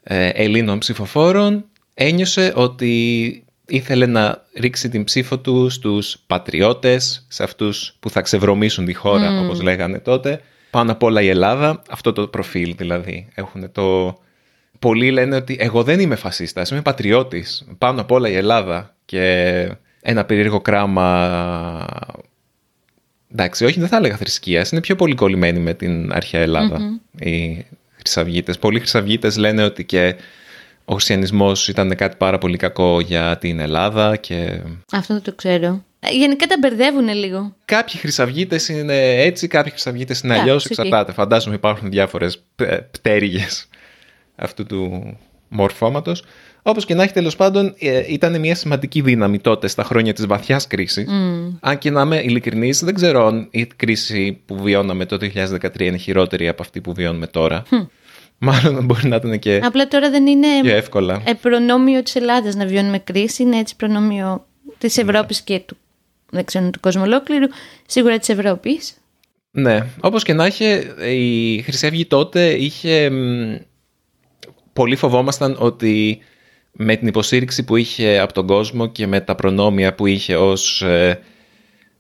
ε, 0.04 0.28
Ελλήνων 0.28 0.78
ψηφοφόρων 0.78 1.66
ένιωσε 1.94 2.54
ότι 2.56 3.44
ήθελε 3.68 4.06
να 4.06 4.46
ρίξει 4.56 4.90
την 4.90 5.04
ψήφο 5.04 5.40
του 5.40 5.70
στους 5.70 6.18
πατριώτες, 6.28 7.26
σε 7.28 7.44
αυτούς 7.44 7.96
που 8.00 8.10
θα 8.10 8.22
ξεβρωμίσουν 8.22 8.86
τη 8.86 8.94
χώρα, 8.94 9.40
όπως 9.40 9.62
λέγανε 9.62 10.00
τότε. 10.00 10.42
Πάνω 10.70 10.92
απ' 10.92 11.04
όλα 11.04 11.22
η 11.22 11.28
Ελλάδα, 11.28 11.82
αυτό 11.90 12.14
το 12.14 12.28
προφίλ 12.28 12.76
δηλαδή. 12.78 13.28
Έχουν 13.34 13.72
το... 13.72 14.18
Πολλοί 14.80 15.12
λένε 15.12 15.36
ότι 15.36 15.58
εγώ 15.60 15.84
δεν 15.84 16.00
είμαι 16.00 16.16
φασίστας, 16.16 16.70
είμαι 16.70 16.82
πατριώτης. 16.82 17.68
Πάνω 17.78 18.02
απ' 18.02 18.12
όλα 18.12 18.30
η 18.30 18.36
Ελλάδα. 18.36 18.96
Και 19.06 19.68
ένα 20.02 20.26
περίεργο 20.26 20.62
κράμα... 20.62 21.88
Εντάξει, 23.32 23.66
όχι 23.66 23.80
δεν 23.80 23.88
θα 23.90 23.98
έλεγα 23.98 24.18
θρησκείας, 24.18 24.72
είναι 24.72 24.82
πιο 24.82 24.96
πολύ 24.96 25.16
κολλημένοι 25.16 25.60
με 25.60 25.74
την 25.74 26.12
αρχαία 26.14 26.42
Ελλάδα, 26.42 27.00
οι 27.20 27.66
χρυσαυγίτες. 27.96 28.58
Πολλοί 28.60 28.80
χρυσαυγίτες 28.80 29.38
λένε 29.38 29.64
ότι 29.64 29.86
και 29.86 30.16
ο 30.86 30.94
χριστιανισμός 30.94 31.68
ήταν 31.68 31.96
κάτι 31.96 32.16
πάρα 32.18 32.38
πολύ 32.38 32.58
κακό 32.58 33.00
για 33.00 33.38
την 33.38 33.60
Ελλάδα 33.60 34.16
και 34.16 34.62
Αυτό 34.92 35.14
δεν 35.14 35.24
το 35.24 35.34
ξέρω. 35.36 35.84
Ε, 36.00 36.10
Γενικά 36.12 36.46
τα 36.48 36.56
μπερδεύουν 36.60 37.08
λίγο. 37.08 37.56
κάποιοι 37.66 38.00
χρυσαυγίτες 38.00 38.68
είναι 38.70 39.22
έτσι, 39.22 39.48
κάποιοι 39.48 39.72
χρυσαυγίτες 39.72 40.20
είναι 40.22 40.34
Εντάξει, 40.34 40.50
αλλιώς, 40.50 40.66
οκ. 40.66 40.72
εξαρτάται. 40.72 41.12
Φαντάζομαι 41.12 41.56
υπάρχουν 41.56 41.90
διάφορες 41.90 42.44
π- 42.56 42.82
πτέρυγες 42.92 43.68
αυτού 44.36 44.66
του 44.66 45.18
μορφώματος. 45.52 46.24
Όπως 46.64 46.86
και 46.86 46.94
να 46.94 47.04
έχει 47.04 47.14
τέλος 47.14 47.36
πάντων, 47.36 47.74
ε, 47.80 48.04
ήταν 48.08 48.40
μια 48.40 48.56
σημαντική 48.56 49.02
δύναμη 49.02 49.40
τότε 49.40 49.68
στα 49.68 49.84
χρόνια 49.84 50.14
της 50.14 50.26
βαθιάς 50.26 50.68
κρίσης. 50.68 51.08
Αν 51.60 51.78
και 51.78 51.90
να 51.90 52.02
είμαι 52.02 52.18
ειλικρινής, 52.18 52.80
δεν 52.84 52.94
ξέρω 52.94 53.28
αν 53.28 53.48
η 53.52 53.66
κρίση 53.66 54.42
που 54.46 54.58
βιώναμε 54.62 55.06
το 55.06 55.18
2013 55.18 55.86
είναι 55.86 55.98
χειρότερη 55.98 56.48
από 56.48 56.62
αυτή 56.62 56.82
που 56.82 56.94
βιώνουμε 56.94 57.28
τώρα. 57.28 57.64
Μάλλον 58.38 58.86
μπορεί 58.86 59.08
να 59.08 59.16
ήταν 59.16 59.40
και 59.40 59.62
Απλά 59.64 59.88
τώρα 59.88 60.10
δεν 60.10 60.28
είναι 60.28 60.48
πιο 60.62 60.76
εύκολα. 60.76 61.22
ε, 61.26 61.34
προνόμιο 61.34 62.04
της 62.04 62.16
Ελλάδας 62.16 62.56
να 62.56 62.66
βιώνουμε 62.66 63.00
κρίση, 63.00 63.44
είναι 63.44 63.58
έτσι 63.58 63.76
προνόμιο 63.76 64.46
της 64.78 64.98
Ευρώπης 64.98 65.42
και 65.42 65.60
του, 65.60 65.78
δεν 66.30 66.46
ξέρω, 66.46 66.70
του 66.70 66.80
κόσμου 66.80 67.02
ολόκληρου, 67.06 67.48
σίγουρα 67.86 68.18
της 68.20 68.30
Ευρώπης. 68.30 68.94
Ναι, 69.52 69.86
όπως 70.00 70.24
και 70.24 70.34
να 70.34 70.46
είχε, 70.46 70.94
η 71.10 71.62
Χρυσή 71.62 71.88
Αυγή 71.88 72.06
τότε 72.06 72.50
είχε... 72.50 73.12
μ, 74.72 74.74
Πολύ 74.74 74.96
φοβόμασταν 74.96 75.56
ότι 75.60 76.20
με 76.72 76.96
την 76.96 77.08
υποστήριξη 77.08 77.64
που 77.64 77.76
είχε 77.76 78.20
από 78.20 78.34
τον 78.34 78.48
κόσμο 78.48 78.88
και 78.88 79.08
με 79.08 79.22
τα 79.22 79.36
προνόμια 79.36 79.96
που 79.96 80.06
είχε 80.06 80.36
ως 80.36 80.82
ε, 80.82 81.20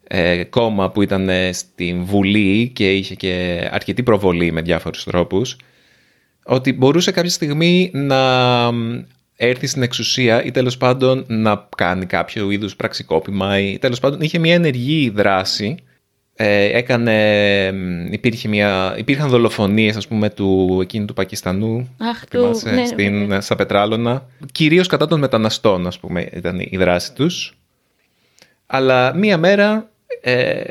ε, 0.07 0.43
κόμμα 0.43 0.91
που 0.91 1.01
ήταν 1.01 1.29
ε, 1.29 1.51
στην 1.51 2.03
Βουλή 2.03 2.69
και 2.69 2.95
είχε 2.95 3.15
και 3.15 3.67
αρκετή 3.71 4.03
προβολή 4.03 4.51
με 4.51 4.61
διάφορους 4.61 5.03
τρόπους, 5.03 5.55
ότι 6.45 6.73
μπορούσε 6.73 7.11
κάποια 7.11 7.29
στιγμή 7.29 7.91
να 7.93 8.71
μ, 8.71 8.99
έρθει 9.35 9.67
στην 9.67 9.81
εξουσία 9.81 10.43
ή 10.43 10.51
τέλος 10.51 10.77
πάντων 10.77 11.25
να 11.27 11.67
κάνει 11.77 12.05
κάποιο 12.05 12.51
είδους 12.51 12.75
πραξικόπημα 12.75 13.59
ή 13.59 13.77
τέλος 13.77 13.99
πάντων 13.99 14.21
είχε 14.21 14.37
μια 14.37 14.53
ενεργή 14.53 15.09
δράση 15.09 15.75
ε, 16.43 16.77
έκανε, 16.77 17.73
υπήρχε 18.09 18.47
μια, 18.47 18.95
υπήρχαν 18.97 19.29
δολοφονίες 19.29 19.95
ας 19.95 20.07
πούμε 20.07 20.29
του, 20.29 20.79
εκείνου 20.81 21.05
του 21.05 21.13
Πακιστανού 21.13 21.95
Αχ, 21.97 22.23
θυμάσαι, 22.29 22.69
του, 22.69 22.75
ναι, 22.75 22.85
στην, 22.85 23.25
ναι. 23.25 23.41
στα 23.41 23.55
Πετράλωνα 23.55 24.25
κυρίως 24.51 24.87
κατά 24.87 25.07
των 25.07 25.19
μεταναστών 25.19 25.87
ας 25.87 25.99
πούμε 25.99 26.29
ήταν 26.33 26.59
η 26.59 26.77
δράση 26.77 27.13
τους 27.13 27.57
αλλά 28.65 29.15
μία 29.15 29.37
μέρα 29.37 29.89
ε, 30.21 30.63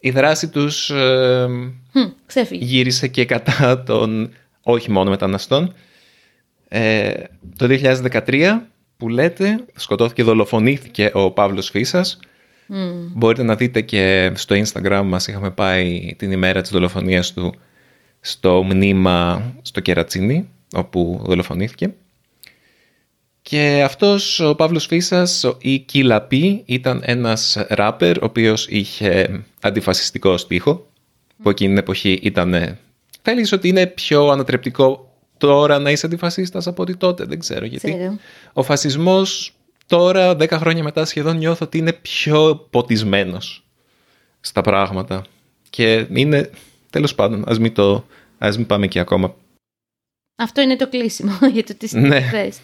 η 0.00 0.10
δράση 0.10 0.48
τους 0.48 0.90
ε, 0.90 1.46
Χμ, 1.92 2.10
ξέφυγε. 2.26 2.64
γύρισε 2.64 3.08
και 3.08 3.24
κατά 3.24 3.82
των 3.82 4.30
όχι 4.62 4.90
μόνο 4.90 5.10
μεταναστών 5.10 5.74
ε, 6.68 7.12
το 7.56 7.66
2013 8.26 8.60
που 8.96 9.08
λέτε 9.08 9.64
σκοτώθηκε, 9.74 10.22
δολοφονήθηκε 10.22 11.10
ο 11.12 11.30
Παύλος 11.30 11.70
Φίσας 11.70 12.18
Μμ. 12.66 13.06
Μπορείτε 13.14 13.42
να 13.42 13.54
δείτε 13.54 13.80
και 13.80 14.32
στο 14.34 14.56
Instagram 14.56 15.02
μας 15.04 15.26
είχαμε 15.26 15.50
πάει 15.50 16.14
την 16.18 16.32
ημέρα 16.32 16.60
της 16.60 16.70
δολοφονίας 16.70 17.32
του 17.32 17.54
στο 18.20 18.62
μνήμα 18.62 19.52
στο 19.62 19.80
Κερατσίνι 19.80 20.48
όπου 20.74 21.20
δολοφονήθηκε. 21.24 21.94
Και 23.42 23.82
αυτός 23.84 24.40
ο 24.40 24.54
Παύλος 24.54 24.86
Φίσας 24.86 25.44
ή 25.58 25.78
Κιλαπή 25.78 26.62
ήταν 26.64 27.02
ένας 27.04 27.64
ράπερ 27.68 28.16
ο 28.16 28.24
οποίος 28.24 28.66
είχε 28.68 29.42
αντιφασιστικό 29.60 30.36
στίχο 30.36 30.86
που 31.42 31.50
εκείνη 31.50 31.68
την 31.68 31.78
εποχή 31.78 32.18
ήταν... 32.22 32.78
Θέλεις 33.22 33.52
ότι 33.52 33.68
είναι 33.68 33.86
πιο 33.86 34.28
ανατρεπτικό 34.28 35.12
τώρα 35.38 35.78
να 35.78 35.90
είσαι 35.90 36.06
αντιφασίστας 36.06 36.66
από 36.66 36.82
ότι 36.82 36.96
τότε, 36.96 37.24
δεν 37.24 37.38
ξέρω 37.38 37.66
γιατί. 37.66 37.94
Ξέρω. 37.94 38.18
Ο 38.52 38.62
φασισμός 38.62 39.54
τώρα, 39.86 40.32
10 40.36 40.48
χρόνια 40.50 40.82
μετά 40.82 41.04
σχεδόν 41.04 41.36
νιώθω 41.36 41.64
ότι 41.66 41.78
είναι 41.78 41.92
πιο 41.92 42.66
ποτισμένος 42.70 43.64
στα 44.40 44.60
πράγματα. 44.60 45.24
Και 45.70 46.06
είναι, 46.14 46.50
τέλος 46.90 47.14
πάντων, 47.14 47.44
ας 47.46 47.58
μην, 47.58 47.74
το, 47.74 48.04
ας 48.38 48.56
μην 48.56 48.66
πάμε 48.66 48.84
εκεί 48.84 48.98
ακόμα. 48.98 49.34
Αυτό 50.36 50.60
είναι 50.60 50.76
το 50.76 50.88
κλείσιμο 50.88 51.32
για 51.54 51.64
το 51.64 51.74
τι 51.78 51.98
Ναι. 51.98 52.20
θες. 52.20 52.58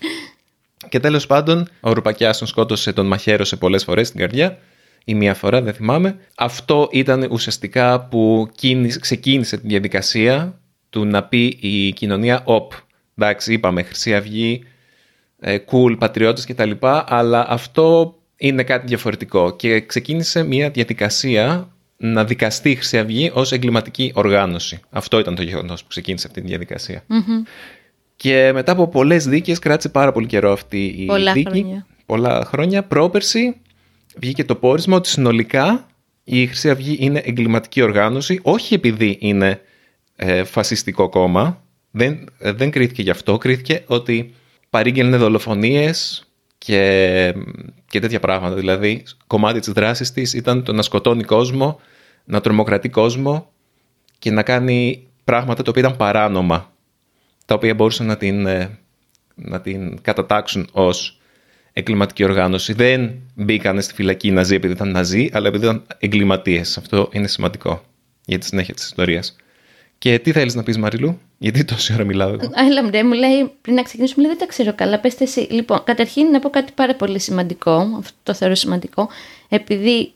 Και 0.88 1.00
τέλος 1.00 1.26
πάντων, 1.26 1.68
ο 1.80 1.92
Ρουπακιάς 1.92 2.38
τον 2.38 2.46
σκότωσε, 2.46 2.92
τον 2.92 3.06
μαχαίρωσε 3.06 3.56
πολλές 3.56 3.84
φορές 3.84 4.06
στην 4.08 4.20
καρδιά 4.20 4.58
ή 5.04 5.14
μία 5.14 5.34
φορά, 5.34 5.62
δεν 5.62 5.74
θυμάμαι. 5.74 6.18
Αυτό 6.36 6.88
ήταν 6.92 7.28
ουσιαστικά 7.30 8.00
που 8.00 8.48
κίνησε- 8.54 9.00
ξεκίνησε 9.00 9.56
τη 9.58 9.66
διαδικασία 9.66 10.60
του 10.90 11.04
να 11.04 11.24
πει 11.24 11.58
η 11.60 11.92
κοινωνία 11.92 12.42
«Οπ, 12.44 12.72
εντάξει, 13.18 13.52
είπαμε, 13.52 13.82
Χρυσή 13.82 14.14
Αυγή, 14.14 14.62
ε, 14.62 14.68
cool, 15.42 15.96
πατριώτες 15.98 16.46
κτλ. 16.46 16.70
Αλλά 17.06 17.46
αυτό 17.48 18.14
είναι 18.36 18.62
κάτι 18.62 18.86
διαφορετικό 18.86 19.56
και 19.56 19.80
ξεκίνησε 19.80 20.42
μια 20.42 20.70
διαδικασία 20.70 21.68
να 21.96 22.24
δικαστεί 22.24 22.70
η 22.70 22.74
Χρυσή 22.74 22.98
Αυγή 22.98 23.30
ως 23.34 23.52
εγκληματική 23.52 24.12
οργάνωση. 24.14 24.80
Αυτό 24.90 25.18
ήταν 25.18 25.34
το 25.34 25.42
γεγονός 25.42 25.82
που 25.82 25.88
ξεκίνησε 25.88 26.26
αυτή 26.26 26.40
τη 26.40 26.46
διαδικασία. 26.46 27.02
Μμμ. 27.06 27.42
Και 28.16 28.50
μετά 28.54 28.72
από 28.72 28.88
πολλές 28.88 29.26
δίκες, 29.26 29.58
κράτησε 29.58 29.88
πάρα 29.88 30.12
πολύ 30.12 30.26
καιρό 30.26 30.52
αυτή 30.52 30.84
η 30.84 31.04
Πολλά 31.04 31.32
δίκη. 31.32 31.48
χρόνια. 31.50 31.86
Πολλά 32.06 32.44
χρόνια. 32.44 32.82
Πρόπερση 32.82 33.56
βγήκε 34.16 34.44
το 34.44 34.54
πόρισμα 34.54 34.96
ότι 34.96 35.08
συνολικά 35.08 35.86
η 36.24 36.46
Χρυσή 36.46 36.70
Αυγή 36.70 36.96
είναι 37.00 37.22
εγκληματική 37.24 37.82
οργάνωση, 37.82 38.40
όχι 38.42 38.74
επειδή 38.74 39.16
είναι 39.20 39.60
ε, 40.16 40.44
φασιστικό 40.44 41.08
κόμμα. 41.08 41.62
Δεν, 41.90 42.28
ε, 42.38 42.52
δεν 42.52 42.70
κρίθηκε 42.70 43.02
γι' 43.02 43.10
αυτό. 43.10 43.38
Κρίθηκε 43.38 43.82
ότι 43.86 44.34
παρήγγελνε 44.70 45.16
δολοφονίες 45.16 46.24
και, 46.58 47.34
και 47.88 48.00
τέτοια 48.00 48.20
πράγματα. 48.20 48.54
Δηλαδή, 48.54 49.02
κομμάτι 49.26 49.60
της 49.60 49.72
δράσης 49.72 50.12
της 50.12 50.32
ήταν 50.32 50.62
το 50.62 50.72
να 50.72 50.82
σκοτώνει 50.82 51.22
κόσμο, 51.22 51.80
να 52.24 52.40
τρομοκρατεί 52.40 52.88
κόσμο 52.88 53.50
και 54.18 54.30
να 54.30 54.42
κάνει 54.42 55.06
πράγματα 55.24 55.62
τα 55.62 55.70
οποία 55.70 55.82
ήταν 55.82 55.96
παράνομα 55.96 56.72
τα 57.50 57.56
οποία 57.56 57.74
μπορούσαν 57.74 58.06
να 58.06 58.16
την, 58.16 58.46
ε, 58.46 58.78
να 59.34 59.60
την 59.60 60.02
κατατάξουν 60.02 60.68
ως 60.72 61.20
εγκληματική 61.72 62.24
οργάνωση. 62.24 62.72
Δεν 62.72 63.12
μπήκαν 63.34 63.82
στη 63.82 63.94
φυλακή 63.94 64.28
οι 64.28 64.30
Ναζί 64.30 64.54
επειδή 64.54 64.72
ήταν 64.72 64.90
Ναζί, 64.90 65.28
αλλά 65.32 65.48
επειδή 65.48 65.64
ήταν 65.64 65.86
εγκληματίες. 65.98 66.78
Αυτό 66.78 67.08
είναι 67.12 67.26
σημαντικό 67.26 67.82
για 68.24 68.38
τη 68.38 68.46
συνέχεια 68.46 68.74
της 68.74 68.84
ιστορίας. 68.84 69.36
Και 69.98 70.18
τι 70.18 70.32
θέλεις 70.32 70.54
να 70.54 70.62
πεις 70.62 70.78
Μαριλού, 70.78 71.20
γιατί 71.42 71.64
τόση 71.64 71.92
ώρα 71.92 72.04
μιλάω 72.04 72.28
εγώ; 72.28 72.50
Έλα 72.68 72.82
μπρε, 72.82 73.04
μου 73.04 73.12
λέει 73.12 73.52
πριν 73.62 73.74
να 73.74 73.82
ξεκινήσουμε, 73.82 74.22
μου 74.22 74.28
λέει 74.28 74.36
δεν 74.38 74.46
τα 74.46 74.52
ξέρω 74.52 74.74
καλά, 74.74 74.98
πες 74.98 75.20
εσύ. 75.20 75.40
Λοιπόν, 75.50 75.84
καταρχήν 75.84 76.26
να 76.26 76.38
πω 76.38 76.50
κάτι 76.50 76.72
πάρα 76.74 76.94
πολύ 76.94 77.18
σημαντικό, 77.18 77.72
αυτό 77.98 78.16
το 78.22 78.34
θεωρώ 78.34 78.54
σημαντικό, 78.54 79.08
επειδή 79.48 80.12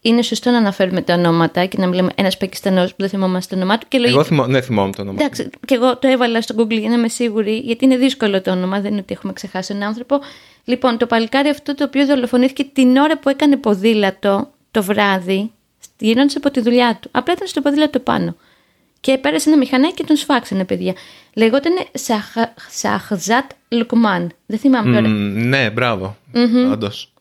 είναι 0.00 0.22
σωστό 0.22 0.50
να 0.50 0.58
αναφέρουμε 0.58 1.02
τα 1.02 1.14
ονόματα 1.14 1.64
και 1.64 1.78
να 1.78 1.86
μιλάμε 1.86 2.10
ένας 2.14 2.36
Πακιστανός 2.36 2.90
που 2.90 2.96
δεν 2.98 3.08
θυμόμαστε 3.08 3.54
το 3.54 3.60
όνομά 3.60 3.78
του 3.78 3.86
και 3.88 3.98
λογικά. 3.98 4.18
Εγώ 4.18 4.24
θυμώ, 4.28 4.46
ναι, 4.46 4.60
θυμόμαι 4.60 4.92
το 4.92 5.02
όνομα. 5.02 5.18
Εντάξει, 5.20 5.50
και 5.66 5.74
εγώ 5.74 5.98
το 5.98 6.08
έβαλα 6.08 6.42
στο 6.42 6.54
Google 6.58 6.78
για 6.78 6.88
να 6.88 6.94
είμαι 6.94 7.08
σίγουρη, 7.08 7.58
γιατί 7.58 7.84
είναι 7.84 7.96
δύσκολο 7.96 8.40
το 8.42 8.50
όνομα, 8.50 8.80
δεν 8.80 8.90
είναι 8.90 9.00
ότι 9.00 9.14
έχουμε 9.14 9.32
ξεχάσει 9.32 9.72
έναν 9.74 9.88
άνθρωπο. 9.88 10.18
Λοιπόν, 10.64 10.98
το 10.98 11.06
παλικάρι 11.06 11.48
αυτό 11.48 11.74
το 11.74 11.84
οποίο 11.84 12.06
δολοφονήθηκε 12.06 12.64
την 12.72 12.96
ώρα 12.96 13.18
που 13.18 13.28
έκανε 13.28 13.56
ποδήλατο 13.56 14.50
το 14.70 14.82
βράδυ, 14.82 15.50
γυρνώντας 15.98 16.36
από 16.36 16.50
τη 16.50 16.60
δουλειά 16.60 16.98
του. 17.00 17.08
Απλά 17.12 17.34
ήταν 17.36 17.46
στο 17.46 17.60
ποδήλατο 17.60 17.98
πάνω. 17.98 18.36
Και 19.00 19.18
πέρασε 19.18 19.48
ένα 19.48 19.58
μηχανάκι 19.58 19.94
και 19.94 20.04
τον 20.04 20.16
σφάξανε, 20.16 20.64
παιδιά. 20.64 20.94
Λεγόταν 21.34 21.72
Σαχ- 21.92 22.58
Σαχζάτ 22.70 23.50
Λουκμάν. 23.68 24.32
Δεν 24.46 24.58
θυμάμαι 24.58 24.94
τώρα. 24.94 25.08
Μμ, 25.08 25.48
ναι, 25.48 25.70
μπράβο. 25.70 26.16
Όντως. 26.72 27.12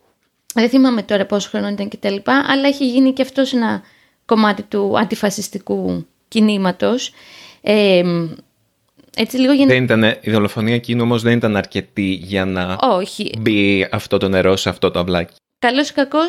Δεν 0.53 0.69
θυμάμαι 0.69 1.03
τώρα 1.03 1.25
πόσο 1.25 1.49
χρόνο 1.49 1.67
ήταν 1.67 1.89
κτλ. 1.89 2.15
Αλλά 2.25 2.67
έχει 2.67 2.87
γίνει 2.87 3.13
και 3.13 3.21
αυτός 3.21 3.53
ένα 3.53 3.81
κομμάτι 4.25 4.61
του 4.63 4.99
αντιφασιστικού 4.99 6.05
κινήματος. 6.27 7.11
Ε, 7.61 8.03
έτσι 9.15 9.37
λίγο 9.37 9.53
για 9.53 9.65
να. 9.65 9.73
Δεν 9.73 9.83
ήταν, 9.83 10.03
η 10.21 10.31
δολοφονία 10.31 10.75
εκείνου 10.75 11.01
όμως 11.03 11.21
δεν 11.21 11.37
ήταν 11.37 11.55
αρκετή 11.55 12.19
για 12.23 12.45
να 12.45 12.77
Όχι. 12.81 13.31
μπει 13.39 13.87
αυτό 13.91 14.17
το 14.17 14.27
νερό 14.29 14.55
σε 14.55 14.69
αυτό 14.69 14.91
το 14.91 14.99
αυλάκι. 14.99 15.33
Καλό 15.59 15.81
ή 15.81 15.91
κακό, 15.93 16.19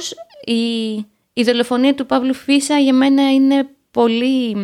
η, 0.44 0.90
η 1.32 1.42
δολοφονία 1.42 1.94
του 1.94 2.06
Παύλου 2.06 2.34
Φίσα 2.34 2.78
για 2.78 2.94
μένα 2.94 3.32
είναι 3.32 3.68
πολύ. 3.90 4.56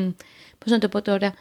Πώς 0.67 0.75
να 0.75 0.81
το 0.81 0.89
πω 0.89 1.03
τώρα. 1.03 1.35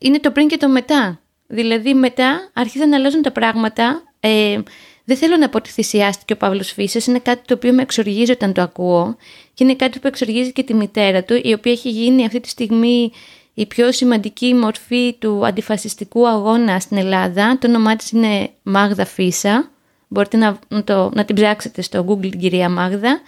Είναι 0.00 0.18
το 0.20 0.30
πριν 0.30 0.48
και 0.48 0.56
το 0.56 0.68
μετά. 0.68 1.20
Δηλαδή, 1.46 1.94
μετά 1.94 2.50
άρχισαν 2.52 2.88
να 2.88 2.96
αλλάζουν 2.96 3.22
τα 3.22 3.32
πράγματα. 3.32 4.02
Ε, 4.20 4.58
δεν 5.04 5.16
θέλω 5.16 5.36
να 5.36 5.48
πω 5.48 5.56
ότι 5.56 5.70
θυσιάστηκε 5.70 6.32
ο 6.32 6.36
Παύλος 6.36 6.72
Φίσα. 6.72 7.00
Είναι 7.06 7.18
κάτι 7.18 7.42
το 7.46 7.54
οποίο 7.54 7.72
με 7.72 7.82
εξοργίζει 7.82 8.30
όταν 8.30 8.52
το 8.52 8.62
ακούω. 8.62 9.16
Και 9.54 9.64
είναι 9.64 9.74
κάτι 9.74 9.98
που 9.98 10.06
εξοργίζει 10.06 10.52
και 10.52 10.62
τη 10.62 10.74
μητέρα 10.74 11.24
του, 11.24 11.40
η 11.42 11.52
οποία 11.52 11.72
έχει 11.72 11.90
γίνει 11.90 12.24
αυτή 12.24 12.40
τη 12.40 12.48
στιγμή 12.48 13.12
η 13.54 13.66
πιο 13.66 13.92
σημαντική 13.92 14.54
μορφή 14.54 15.14
του 15.18 15.46
αντιφασιστικού 15.46 16.28
αγώνα 16.28 16.80
στην 16.80 16.96
Ελλάδα. 16.96 17.58
Το 17.58 17.68
όνομά 17.68 17.96
της 17.96 18.10
είναι 18.10 18.50
Μάγδα 18.62 19.04
Φίσα. 19.04 19.70
Μπορείτε 20.08 20.36
να, 20.36 20.58
να 20.68 20.84
το, 20.84 21.10
να 21.14 21.24
την 21.24 21.34
ψάξετε 21.34 21.82
στο 21.82 22.06
Google 22.08 22.30
την 22.30 22.40
κυρία 22.40 22.68
Μάγδα. 22.68 23.20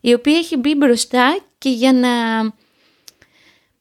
Η 0.00 0.12
οποία 0.14 0.36
έχει 0.36 0.56
μπει 0.56 0.74
μπροστά 0.74 1.38
και 1.58 1.70
για 1.70 1.92
να... 1.92 2.08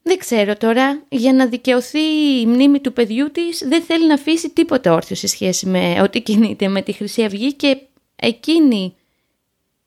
Δεν 0.06 0.18
ξέρω 0.18 0.56
τώρα, 0.58 1.04
για 1.10 1.34
να 1.34 1.48
δικαιωθεί 1.48 2.00
η 2.40 2.46
μνήμη 2.46 2.80
του 2.80 2.94
παιδιού 2.94 3.32
της 3.32 3.64
δεν 3.68 3.82
θέλει 3.82 4.08
να 4.08 4.14
αφήσει 4.14 4.50
τίποτα 4.50 4.94
όρθιο 4.94 5.16
σε 5.16 5.28
σχέση 5.28 5.66
με 5.68 6.02
ό,τι 6.02 6.22
κινείται 6.22 6.68
με 6.68 6.82
τη 6.82 6.92
Χρυσή 6.92 7.24
Αυγή 7.24 7.54
και 7.54 7.78
εκείνη 8.16 8.96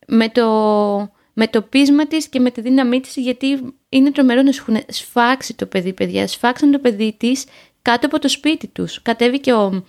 με 0.06 0.28
το, 0.28 0.46
με 1.32 1.46
το 1.48 1.62
πείσμα 1.62 2.06
της 2.06 2.28
και 2.28 2.40
με 2.40 2.50
τη 2.50 2.60
δύναμή 2.60 3.00
της 3.00 3.16
γιατί 3.16 3.74
είναι 3.88 4.10
τρομερό 4.10 4.42
να 4.42 4.52
σου 4.52 4.64
έχουν 4.68 4.84
σφάξει 4.88 5.54
το 5.54 5.66
παιδί 5.66 5.92
παιδιά. 5.92 6.26
Σφάξαν 6.26 6.70
το 6.70 6.78
παιδί 6.78 7.14
της 7.18 7.44
κάτω 7.82 8.06
από 8.06 8.18
το 8.18 8.28
σπίτι 8.28 8.66
τους. 8.66 9.02
Κατέβηκε 9.02 9.52
ο, 9.52 9.84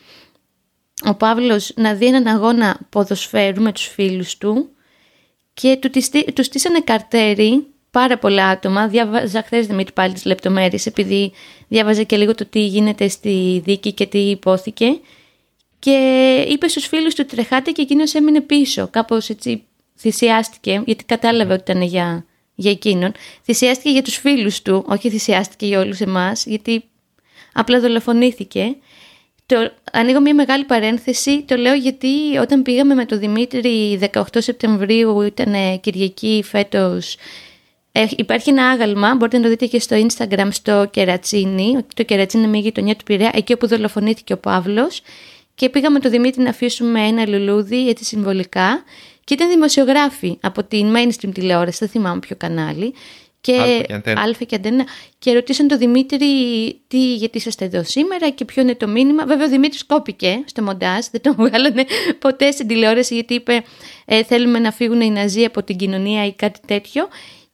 ο 1.07 1.15
Παύλος 1.15 1.71
να 1.75 1.93
δει 1.93 2.05
έναν 2.05 2.27
αγώνα 2.27 2.79
ποδοσφαίρου 2.89 3.61
με 3.61 3.71
τους 3.71 3.85
φίλους 3.87 4.37
του 4.37 4.69
και 5.53 5.77
του, 5.81 5.89
της- 5.89 6.09
τους 6.33 6.45
στήσανε 6.45 6.81
καρτέρι 6.81 7.65
πάρα 7.97 8.17
πολλά 8.17 8.47
άτομα. 8.47 8.87
Διάβαζα 8.87 9.43
χθες 9.43 9.67
Δημήτρη 9.67 9.93
πάλι 9.93 10.13
τις 10.13 10.25
λεπτομέρειες 10.25 10.85
επειδή 10.85 11.31
διάβαζα 11.67 12.03
και 12.03 12.17
λίγο 12.17 12.35
το 12.35 12.45
τι 12.45 12.65
γίνεται 12.65 13.07
στη 13.07 13.61
δίκη 13.65 13.91
και 13.91 14.05
τι 14.05 14.19
υπόθηκε 14.19 14.99
και 15.79 15.95
είπε 16.49 16.67
στους 16.67 16.85
φίλους 16.85 17.15
του 17.15 17.25
τρεχάτε 17.25 17.71
και 17.71 17.81
εκείνος 17.81 18.13
έμεινε 18.13 18.41
πίσω. 18.41 18.87
Κάπως 18.87 19.29
έτσι 19.29 19.63
θυσιάστηκε 19.97 20.81
γιατί 20.85 21.03
κατάλαβε 21.03 21.53
ότι 21.53 21.71
ήταν 21.71 21.81
για, 21.81 22.25
για 22.55 22.71
εκείνον. 22.71 23.11
Θυσιάστηκε 23.43 23.89
για 23.89 24.01
τους 24.01 24.15
φίλους 24.15 24.61
του, 24.61 24.85
όχι 24.87 25.09
θυσιάστηκε 25.09 25.65
για 25.65 25.79
όλους 25.79 25.99
εμάς 25.99 26.45
γιατί 26.45 26.83
απλά 27.53 27.79
δολοφονήθηκε. 27.79 28.75
Το, 29.45 29.71
ανοίγω 29.91 30.21
μια 30.21 30.33
μεγάλη 30.33 30.63
παρένθεση, 30.63 31.43
το 31.43 31.55
λέω 31.55 31.73
γιατί 31.73 32.37
όταν 32.41 32.61
πήγαμε 32.61 32.93
με 32.93 33.05
τον 33.05 33.19
Δημήτρη 33.19 33.99
18 34.13 34.21
Σεπτεμβρίου, 34.37 35.21
ήταν 35.21 35.53
ε, 35.53 35.77
Κυριακή 35.77 36.43
φέτος, 36.45 37.13
ε, 37.13 37.19
υπάρχει 38.15 38.49
ένα 38.49 38.67
άγαλμα, 38.67 39.15
μπορείτε 39.15 39.37
να 39.37 39.43
το 39.43 39.49
δείτε 39.49 39.65
και 39.65 39.79
στο 39.79 40.05
Instagram, 40.07 40.47
στο 40.49 40.87
Κερατσίνι, 40.91 41.85
το 41.95 42.03
Κερατσίνι 42.03 42.43
είναι 42.43 42.51
μια 42.51 42.61
γειτονιά 42.61 42.95
του 42.95 43.03
Πειραιά, 43.03 43.31
εκεί 43.33 43.53
όπου 43.53 43.67
δολοφονήθηκε 43.67 44.33
ο 44.33 44.37
Παύλος 44.37 45.01
και 45.55 45.69
πήγαμε 45.69 45.93
με 45.93 45.99
τον 45.99 46.11
Δημήτρη 46.11 46.43
να 46.43 46.49
αφήσουμε 46.49 47.01
ένα 47.07 47.27
λουλούδι, 47.27 47.89
έτσι 47.89 48.03
συμβολικά 48.03 48.83
και 49.23 49.33
ήταν 49.33 49.49
δημοσιογράφοι 49.49 50.37
από 50.41 50.63
την 50.63 50.93
mainstream 50.95 51.29
τηλεόραση, 51.33 51.77
δεν 51.79 51.89
θυμάμαι 51.89 52.19
ποιο 52.19 52.35
κανάλι 52.35 52.93
και 53.41 53.53
Αλφα 53.53 53.81
και 53.81 53.93
Αντένα. 53.93 54.21
Αλφα 54.21 54.43
και 54.43 54.55
Αντένα 54.55 54.85
και 55.19 55.33
ρωτήσαν 55.33 55.67
τον 55.67 55.77
Δημήτρη 55.77 56.27
τι, 56.87 57.15
γιατί 57.15 57.37
είσαστε 57.37 57.65
εδώ 57.65 57.83
σήμερα 57.83 58.29
και 58.29 58.45
ποιο 58.45 58.61
είναι 58.61 58.75
το 58.75 58.87
μήνυμα. 58.87 59.25
Βέβαια 59.25 59.45
ο 59.45 59.49
Δημήτρης 59.49 59.85
κόπηκε 59.85 60.43
στο 60.45 60.63
μοντάζ, 60.63 61.05
δεν 61.11 61.21
τον 61.21 61.35
βγάλανε 61.37 61.85
ποτέ 62.19 62.51
στην 62.51 62.67
τηλεόραση 62.67 63.13
γιατί 63.13 63.33
είπε 63.33 63.63
ε, 64.05 64.23
θέλουμε 64.23 64.59
να 64.59 64.71
φύγουν 64.71 65.01
οι 65.01 65.09
Ναζί 65.09 65.43
από 65.43 65.63
την 65.63 65.75
κοινωνία 65.75 66.25
ή 66.25 66.33
κάτι 66.33 66.59
τέτοιο. 66.67 67.07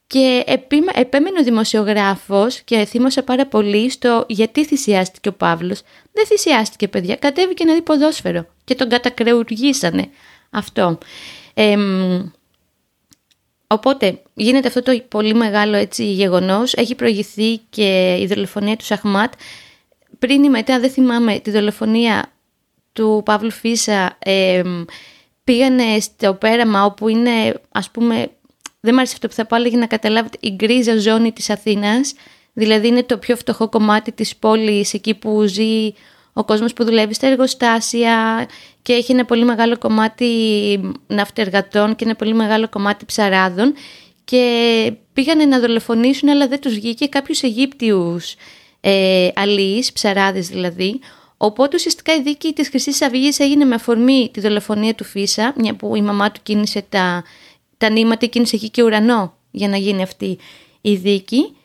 Και 0.06 0.42
επίμε, 0.46 0.92
επέμενε 0.94 1.38
ο 1.40 1.42
δημοσιογράφος 1.42 2.60
και 2.60 2.84
θύμωσα 2.84 3.22
πάρα 3.22 3.46
πολύ 3.46 3.90
στο 3.90 4.24
γιατί 4.28 4.64
θυσιάστηκε 4.64 5.28
ο 5.28 5.32
Παύλος. 5.32 5.82
Δεν 6.12 6.26
θυσιάστηκε 6.26 6.88
παιδιά, 6.88 7.16
κατέβηκε 7.16 7.64
να 7.64 7.74
δει 7.74 7.82
ποδόσφαιρο 7.82 8.46
και 8.64 8.74
τον 8.74 8.88
κατακρεουργήσανε 8.88 10.08
αυτό. 10.50 10.98
Εμ, 11.54 12.22
Οπότε 13.74 14.22
γίνεται 14.34 14.68
αυτό 14.68 14.82
το 14.82 15.00
πολύ 15.08 15.34
μεγάλο 15.34 15.76
έτσι, 15.76 16.04
γεγονός. 16.12 16.74
Έχει 16.74 16.94
προηγηθεί 16.94 17.58
και 17.70 18.16
η 18.20 18.26
δολοφονία 18.26 18.76
του 18.76 18.84
Σαχμάτ. 18.84 19.32
Πριν 20.18 20.44
ή 20.44 20.48
μετά, 20.48 20.80
δεν 20.80 20.90
θυμάμαι, 20.90 21.38
τη 21.38 21.50
δολοφονία 21.50 22.32
του 22.92 23.22
Παύλου 23.24 23.50
Φίσα 23.50 24.18
ε, 24.18 24.62
πήγανε 25.44 26.00
στο 26.00 26.34
πέραμα 26.34 26.84
όπου 26.84 27.08
είναι, 27.08 27.60
ας 27.72 27.90
πούμε, 27.90 28.30
δεν 28.84 28.92
μου 28.92 28.98
άρεσε 28.98 29.12
αυτό 29.14 29.28
που 29.28 29.34
θα 29.34 29.46
πω, 29.46 29.56
αλλά 29.56 29.68
για 29.68 29.78
να 29.78 29.86
καταλάβετε, 29.86 30.38
η 30.40 30.50
γκρίζα 30.50 30.98
ζώνη 30.98 31.32
της 31.32 31.50
Αθήνας. 31.50 32.14
Δηλαδή 32.52 32.88
είναι 32.88 33.02
το 33.02 33.18
πιο 33.18 33.36
φτωχό 33.36 33.68
κομμάτι 33.68 34.12
της 34.12 34.36
πόλης, 34.36 34.94
εκεί 34.94 35.14
που 35.14 35.42
ζει 35.46 35.92
ο 36.32 36.44
κόσμος 36.44 36.72
που 36.72 36.84
δουλεύει 36.84 37.14
στα 37.14 37.26
εργοστάσια 37.26 38.46
και 38.82 38.92
έχει 38.92 39.12
ένα 39.12 39.24
πολύ 39.24 39.44
μεγάλο 39.44 39.78
κομμάτι 39.78 40.28
ναυτεργατών 41.06 41.96
και 41.96 42.04
ένα 42.04 42.14
πολύ 42.14 42.34
μεγάλο 42.34 42.68
κομμάτι 42.68 43.04
ψαράδων 43.04 43.74
και 44.24 44.92
πήγανε 45.12 45.44
να 45.44 45.60
δολοφονήσουν 45.60 46.28
αλλά 46.28 46.48
δεν 46.48 46.60
τους 46.60 46.74
βγήκε 46.74 47.06
κάποιους 47.06 47.42
Αιγύπτιους 47.42 48.34
ε, 48.80 49.28
αλείς, 49.34 49.92
ψαράδες 49.92 50.48
δηλαδή 50.48 51.00
Οπότε 51.36 51.76
ουσιαστικά 51.76 52.14
η 52.14 52.22
δίκη 52.22 52.52
της 52.52 52.68
χρυσής 52.68 53.02
Αυγής 53.02 53.38
έγινε 53.38 53.64
με 53.64 53.74
αφορμή 53.74 54.30
τη 54.32 54.40
δολοφονία 54.40 54.94
του 54.94 55.04
Φίσα, 55.04 55.54
μια 55.56 55.74
που 55.74 55.96
η 55.96 56.02
μαμά 56.02 56.30
του 56.30 56.40
κίνησε 56.42 56.84
τα, 56.88 57.24
τα 57.78 57.90
νήματα, 57.90 58.26
κίνησε 58.26 58.56
εκεί 58.56 58.70
και 58.70 58.82
ουρανό 58.82 59.36
για 59.50 59.68
να 59.68 59.76
γίνει 59.76 60.02
αυτή 60.02 60.38
η 60.80 60.94
δίκη. 60.94 61.56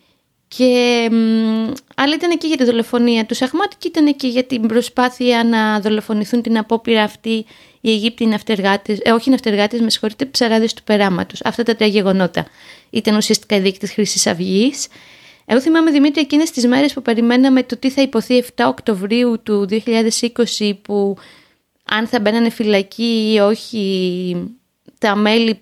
Και 0.47 1.07
μ, 1.11 1.71
άλλα 1.95 2.13
ήταν 2.15 2.31
εκεί 2.31 2.47
για 2.47 2.57
τη 2.57 2.63
δολοφονία 2.63 3.25
του 3.25 3.35
Σαχμάτ 3.35 3.71
και 3.77 3.87
ήταν 3.87 4.07
εκεί 4.07 4.27
για 4.27 4.43
την 4.43 4.67
προσπάθεια 4.67 5.43
να 5.43 5.79
δολοφονηθούν 5.79 6.41
την 6.41 6.57
απόπειρα 6.57 7.03
αυτή 7.03 7.45
οι 7.81 7.89
Αιγύπτιοι 7.89 8.27
ναυτεργάτες, 8.27 8.99
ε, 9.01 9.11
όχι 9.11 9.29
ναυτεργάτες, 9.29 9.79
με 9.81 9.89
συγχωρείτε, 9.89 10.25
ψαράδες 10.25 10.73
του 10.73 10.83
περάματος. 10.83 11.41
Αυτά 11.43 11.63
τα 11.63 11.75
τρία 11.75 11.87
γεγονότα 11.87 12.45
ήταν 12.89 13.15
ουσιαστικά 13.15 13.55
η 13.55 13.59
δίκη 13.59 13.79
της 13.79 13.91
Χρυσής 13.91 14.27
Αυγής. 14.27 14.87
Εγώ 15.45 15.61
θυμάμαι 15.61 15.91
Δημήτρη 15.91 16.21
εκείνες 16.21 16.51
τις 16.51 16.67
μέρες 16.67 16.93
που 16.93 17.01
περιμέναμε 17.01 17.63
το 17.63 17.77
τι 17.77 17.89
θα 17.89 18.01
υποθεί 18.01 18.43
7 18.55 18.65
Οκτωβρίου 18.67 19.41
του 19.43 19.67
2020 19.69 20.73
που 20.81 21.17
αν 21.83 22.07
θα 22.07 22.19
μπαίνανε 22.19 22.49
φυλακή 22.49 23.31
ή 23.33 23.39
όχι 23.39 24.55
τα 24.97 25.15
μέλη, 25.15 25.61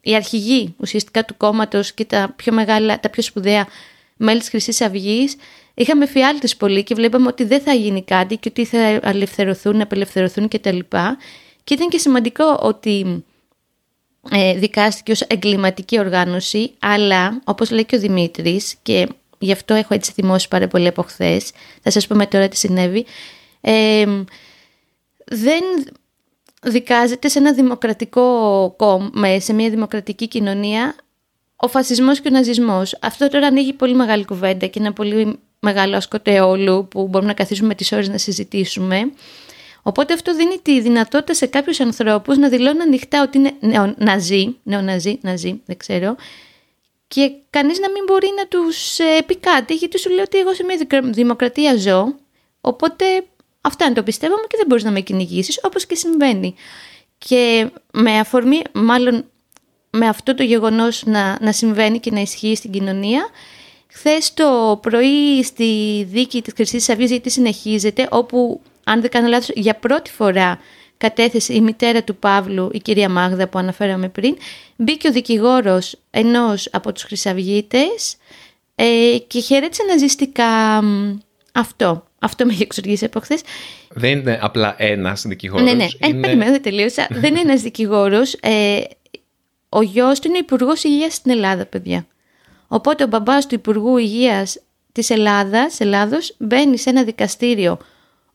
οι 0.00 0.14
αρχηγοί 0.14 0.74
ουσιαστικά 0.78 1.24
του 1.24 1.36
κόμματος 1.36 1.92
και 1.92 2.04
τα 2.04 2.32
πιο 2.36 2.52
μεγάλα, 2.52 3.00
τα 3.00 3.10
πιο 3.10 3.22
σπουδαία 3.22 3.66
μέλη 4.16 4.38
της 4.38 4.48
χρυσής 4.48 4.80
αυγής, 4.80 5.36
είχαμε 5.74 6.06
φιάλτες 6.06 6.56
πολύ 6.56 6.82
και 6.82 6.94
βλέπαμε 6.94 7.26
ότι 7.26 7.44
δεν 7.44 7.60
θα 7.60 7.72
γίνει 7.72 8.02
κάτι 8.02 8.36
και 8.36 8.48
ότι 8.48 8.64
θα 8.64 8.78
ελευθερωθούν, 9.02 9.80
απελευθερωθούν 9.80 10.48
κτλ. 10.48 10.78
Και 11.64 11.74
ήταν 11.74 11.88
και 11.88 11.98
σημαντικό 11.98 12.58
ότι 12.62 13.24
ε, 14.30 14.54
δικάστηκε 14.54 15.12
ως 15.12 15.20
εγκληματική 15.20 15.98
οργάνωση, 15.98 16.74
αλλά 16.78 17.40
όπως 17.44 17.70
λέει 17.70 17.84
και 17.84 17.96
ο 17.96 17.98
Δημήτρης 17.98 18.76
και 18.82 19.08
γι' 19.38 19.52
αυτό 19.52 19.74
έχω 19.74 19.94
έτσι 19.94 20.12
θυμώσει 20.12 20.48
πάρα 20.48 20.68
πολύ 20.68 20.86
από 20.86 21.02
χθες. 21.02 21.50
θα 21.82 21.90
σας 21.90 22.06
πούμε 22.06 22.26
τώρα 22.26 22.48
τι 22.48 22.56
συνέβη, 22.56 23.06
ε, 23.60 24.06
δεν 25.24 25.62
δικάζεται 26.62 27.28
σε 27.28 27.38
ένα 27.38 27.52
δημοκρατικό 27.52 28.74
κόμμα, 28.76 29.40
σε 29.40 29.52
μια 29.52 29.70
δημοκρατική 29.70 30.28
κοινωνία 30.28 30.94
ο 31.56 31.68
φασισμός 31.68 32.20
και 32.20 32.28
ο 32.28 32.30
ναζισμός. 32.30 32.98
Αυτό 33.00 33.28
τώρα 33.28 33.46
ανοίγει 33.46 33.72
πολύ 33.72 33.94
μεγάλη 33.94 34.24
κουβέντα 34.24 34.66
και 34.66 34.78
ένα 34.78 34.92
πολύ 34.92 35.38
μεγάλο 35.60 35.96
ασκοτεόλου 35.96 36.88
που 36.88 37.08
μπορούμε 37.08 37.30
να 37.30 37.36
καθίσουμε 37.36 37.74
τις 37.74 37.92
ώρες 37.92 38.08
να 38.08 38.18
συζητήσουμε. 38.18 39.12
Οπότε 39.82 40.12
αυτό 40.12 40.34
δίνει 40.34 40.58
τη 40.62 40.80
δυνατότητα 40.80 41.34
σε 41.34 41.46
κάποιους 41.46 41.80
ανθρώπους 41.80 42.36
να 42.36 42.48
δηλώνουν 42.48 42.80
ανοιχτά 42.80 43.22
ότι 43.22 43.38
είναι 43.38 43.52
νεοναζί, 43.60 44.56
νεοναζί, 44.62 45.18
ναζί, 45.22 45.60
δεν 45.66 45.76
ξέρω, 45.76 46.16
και 47.08 47.32
κανείς 47.50 47.78
να 47.78 47.90
μην 47.90 48.04
μπορεί 48.06 48.28
να 48.36 48.46
τους 48.46 48.98
ε, 48.98 49.22
πει 49.26 49.36
κάτι, 49.36 49.74
γιατί 49.74 49.98
σου 49.98 50.10
λέει 50.10 50.20
ότι 50.24 50.38
εγώ 50.38 50.54
σε 50.54 50.64
μια 50.64 51.02
δημοκρατία 51.02 51.76
ζω, 51.76 52.14
οπότε 52.60 53.04
αυτά 53.60 53.84
είναι 53.84 53.94
το 53.94 54.02
πιστεύω 54.02 54.34
και 54.34 54.56
δεν 54.56 54.66
μπορείς 54.66 54.84
να 54.84 54.90
με 54.90 55.00
κυνηγήσεις, 55.00 55.60
όπως 55.62 55.86
και 55.86 55.94
συμβαίνει. 55.94 56.54
Και 57.18 57.70
με 57.92 58.18
αφορμή, 58.18 58.62
μάλλον 58.72 59.24
με 59.90 60.08
αυτό 60.08 60.34
το 60.34 60.42
γεγονός 60.42 61.02
να, 61.06 61.38
να 61.40 61.52
συμβαίνει 61.52 61.98
και 61.98 62.10
να 62.10 62.20
ισχύει 62.20 62.54
στην 62.54 62.70
κοινωνία, 62.70 63.30
Χθες 63.90 64.34
το 64.34 64.78
πρωί 64.82 65.42
στη 65.42 66.02
δίκη 66.10 66.42
της 66.42 66.52
Χρυσής 66.56 66.88
Αυγής, 66.88 67.10
γιατί 67.10 67.30
συνεχίζεται, 67.30 68.08
όπου 68.10 68.60
αν 68.84 69.00
δεν 69.00 69.10
κάνω 69.10 69.28
λάθος, 69.28 69.48
για 69.54 69.74
πρώτη 69.74 70.10
φορά 70.10 70.58
κατέθεσε 70.96 71.54
η 71.54 71.60
μητέρα 71.60 72.04
του 72.04 72.16
Παύλου, 72.16 72.68
η 72.72 72.78
κυρία 72.78 73.08
Μάγδα 73.08 73.48
που 73.48 73.58
αναφέραμε 73.58 74.08
πριν, 74.08 74.36
μπήκε 74.76 75.08
ο 75.08 75.12
δικηγόρος 75.12 75.98
ενός 76.10 76.68
από 76.72 76.92
τους 76.92 77.02
χρυσαυγίτες 77.02 78.16
ε, 78.74 79.16
και 79.26 79.40
χαιρέτησε 79.40 79.82
ναζιστικά 79.82 80.82
αυτό. 81.52 82.07
Αυτό 82.18 82.44
με 82.44 82.52
έχει 82.52 82.62
εξοργήσει 82.62 83.04
από 83.04 83.20
χθες. 83.20 83.40
Δεν 83.88 84.18
είναι 84.18 84.38
απλά 84.42 84.74
ένας 84.78 85.22
δικηγόρος. 85.22 85.66
Ναι, 85.66 85.72
ναι. 85.72 85.84
Ε, 85.98 86.08
είναι... 86.08 86.20
περιμένω, 86.20 86.50
δεν 86.50 86.62
τελείωσα. 86.62 87.06
δεν 87.22 87.30
είναι 87.30 87.40
ένας 87.40 87.62
δικηγόρος. 87.62 88.32
Ε, 88.32 88.80
ο 89.68 89.82
γιος 89.82 90.20
του 90.20 90.28
είναι 90.28 90.38
υπουργός 90.38 90.84
υγείας 90.84 91.14
στην 91.14 91.30
Ελλάδα, 91.30 91.66
παιδιά. 91.66 92.06
Οπότε 92.68 93.04
ο 93.04 93.06
μπαμπάς 93.06 93.46
του 93.46 93.54
Υπουργού 93.54 93.96
Υγείας 93.96 94.60
της 94.92 95.10
Ελλάδας, 95.10 95.80
Ελλάδος 95.80 96.34
μπαίνει 96.38 96.78
σε 96.78 96.90
ένα 96.90 97.04
δικαστήριο 97.04 97.78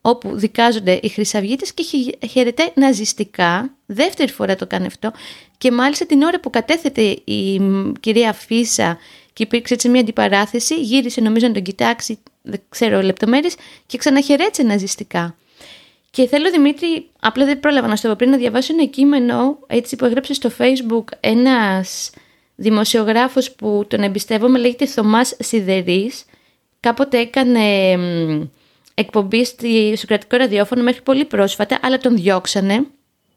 όπου 0.01 0.35
δικάζονται 0.35 0.99
οι 1.01 1.07
χρυσαυγίτες 1.09 1.73
και 1.73 1.83
χαιρετάει 2.27 2.67
ναζιστικά. 2.75 3.75
Δεύτερη 3.85 4.31
φορά 4.31 4.55
το 4.55 4.67
κάνει 4.67 4.85
αυτό. 4.85 5.11
Και 5.57 5.71
μάλιστα 5.71 6.05
την 6.05 6.21
ώρα 6.21 6.39
που 6.39 6.49
κατέθεται 6.49 7.01
η 7.23 7.61
κυρία 7.99 8.33
Φίσα 8.33 8.97
και 9.33 9.43
υπήρξε 9.43 9.73
έτσι 9.73 9.89
μια 9.89 10.01
αντιπαράθεση, 10.01 10.81
γύρισε 10.81 11.21
νομίζω 11.21 11.47
να 11.47 11.53
τον 11.53 11.63
κοιτάξει, 11.63 12.19
δεν 12.41 12.61
ξέρω 12.69 13.01
λεπτομέρειες, 13.01 13.55
και 13.85 13.97
ξαναχαιρέτησε 13.97 14.63
ναζιστικά. 14.63 15.35
Και 16.11 16.27
θέλω 16.27 16.49
Δημήτρη, 16.51 17.09
απλά 17.19 17.45
δεν 17.45 17.59
πρόλαβα 17.59 17.87
να 17.87 17.95
στο 17.95 18.07
πω 18.07 18.15
πριν, 18.17 18.29
να 18.29 18.37
διαβάσω 18.37 18.73
ένα 18.73 18.85
κείμενο 18.85 19.59
έτσι 19.67 19.95
που 19.95 20.05
έγραψε 20.05 20.33
στο 20.33 20.51
facebook 20.57 21.03
ένας 21.19 22.09
δημοσιογράφος 22.55 23.51
που 23.51 23.85
τον 23.87 24.03
εμπιστεύομαι 24.03 24.59
λέγεται 24.59 24.85
Θωμάς 24.85 25.35
Σιδερής. 25.39 26.25
Κάποτε 26.79 27.17
έκανε 27.17 27.97
εκπομπή 28.93 29.45
στο 29.95 30.07
κρατικό 30.07 30.37
ραδιόφωνο 30.37 30.83
μέχρι 30.83 31.01
πολύ 31.01 31.25
πρόσφατα, 31.25 31.79
αλλά 31.81 31.97
τον 31.97 32.15
διώξανε. 32.15 32.85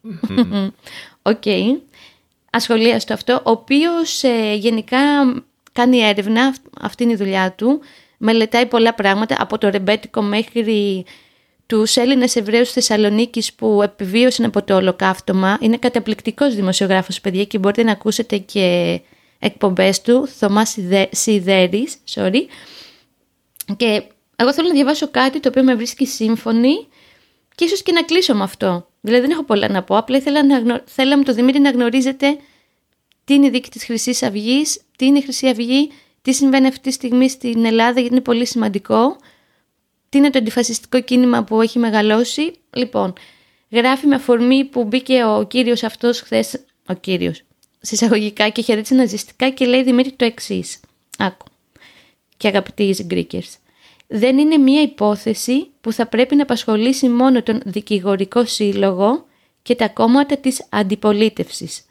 OK. 1.22 1.42
okay. 1.44 1.76
Ασχολίαστο 2.50 3.14
αυτό, 3.14 3.32
ο 3.32 3.50
οποίος 3.50 4.22
ε, 4.22 4.54
γενικά 4.54 4.98
κάνει 5.76 5.98
έρευνα, 5.98 6.54
αυτή 6.80 7.02
είναι 7.02 7.12
η 7.12 7.16
δουλειά 7.16 7.52
του, 7.52 7.80
μελετάει 8.18 8.66
πολλά 8.66 8.94
πράγματα, 8.94 9.36
από 9.38 9.58
το 9.58 9.68
ρεμπέτικο 9.68 10.22
μέχρι 10.22 11.04
τους 11.66 11.96
Έλληνες 11.96 12.36
Εβραίους 12.36 12.72
Θεσσαλονίκης 12.72 13.52
που 13.52 13.82
επιβίωσαν 13.82 14.46
από 14.46 14.62
το 14.62 14.76
ολοκαύτωμα. 14.76 15.58
Είναι 15.60 15.76
καταπληκτικός 15.76 16.54
δημοσιογράφος, 16.54 17.20
παιδιά, 17.20 17.44
και 17.44 17.58
μπορείτε 17.58 17.82
να 17.82 17.92
ακούσετε 17.92 18.36
και 18.36 19.00
εκπομπές 19.38 20.00
του, 20.00 20.26
Θωμάς 20.26 20.76
Σιδέρης, 21.10 21.96
sorry. 22.14 22.40
Και 23.76 24.02
εγώ 24.36 24.52
θέλω 24.52 24.68
να 24.68 24.74
διαβάσω 24.74 25.08
κάτι 25.10 25.40
το 25.40 25.48
οποίο 25.48 25.62
με 25.62 25.74
βρίσκει 25.74 26.06
σύμφωνη 26.06 26.86
και 27.54 27.64
ίσως 27.64 27.82
και 27.82 27.92
να 27.92 28.02
κλείσω 28.02 28.34
με 28.34 28.42
αυτό. 28.42 28.86
Δηλαδή 29.00 29.22
δεν 29.22 29.30
έχω 29.30 29.44
πολλά 29.44 29.68
να 29.68 29.82
πω, 29.82 29.96
απλά 29.96 30.16
ήθελα 30.16 30.44
να 30.44 30.58
γνω... 30.58 30.80
θέλαμε 30.84 31.24
το 31.24 31.32
Δημήτρη 31.32 31.60
να 31.60 31.70
γνωρίζετε 31.70 32.36
τι 33.26 33.34
είναι 33.34 33.46
η 33.46 33.50
δίκη 33.50 33.70
της 33.70 33.84
χρυσής 33.84 34.22
αυγής, 34.22 34.80
τι 34.96 35.06
είναι 35.06 35.18
η 35.18 35.22
Χρυσή 35.22 35.46
Αυγή, 35.48 35.90
τι 36.22 36.32
συμβαίνει 36.32 36.66
αυτή 36.66 36.80
τη 36.80 36.90
στιγμή 36.90 37.28
στην 37.28 37.64
Ελλάδα 37.64 38.00
γιατί 38.00 38.14
είναι 38.14 38.24
πολύ 38.24 38.46
σημαντικό, 38.46 39.16
τι 40.08 40.18
είναι 40.18 40.30
το 40.30 40.38
αντιφασιστικό 40.38 41.00
κίνημα 41.00 41.44
που 41.44 41.60
έχει 41.60 41.78
μεγαλώσει. 41.78 42.52
Λοιπόν, 42.70 43.12
γράφει 43.70 44.06
με 44.06 44.14
αφορμή 44.14 44.64
που 44.64 44.84
μπήκε 44.84 45.24
ο 45.24 45.46
κύριος 45.46 45.82
αυτός 45.82 46.20
χθες, 46.20 46.64
ο 46.88 46.94
κύριος, 46.94 47.42
συσσαγωγικά 47.80 48.48
και 48.48 48.62
χαιρέτησε 48.62 48.94
ναζιστικά 48.94 49.50
και 49.50 49.66
λέει 49.66 49.82
Δημήτρη 49.82 50.12
το 50.12 50.24
εξής. 50.24 50.80
Άκου. 51.18 51.46
Και 52.36 52.48
αγαπητοί 52.48 53.06
Greekers. 53.10 53.54
Δεν 54.06 54.38
είναι 54.38 54.56
μία 54.56 54.82
υπόθεση 54.82 55.66
που 55.80 55.92
θα 55.92 56.06
πρέπει 56.06 56.36
να 56.36 56.42
απασχολήσει 56.42 57.08
μόνο 57.08 57.42
τον 57.42 57.60
δικηγορικό 57.64 58.44
σύλλογο 58.44 59.26
και 59.62 59.74
τα 59.74 59.88
κόμματα 59.88 60.36
της 60.36 60.66
αντιπολίτευσης. 60.68 61.84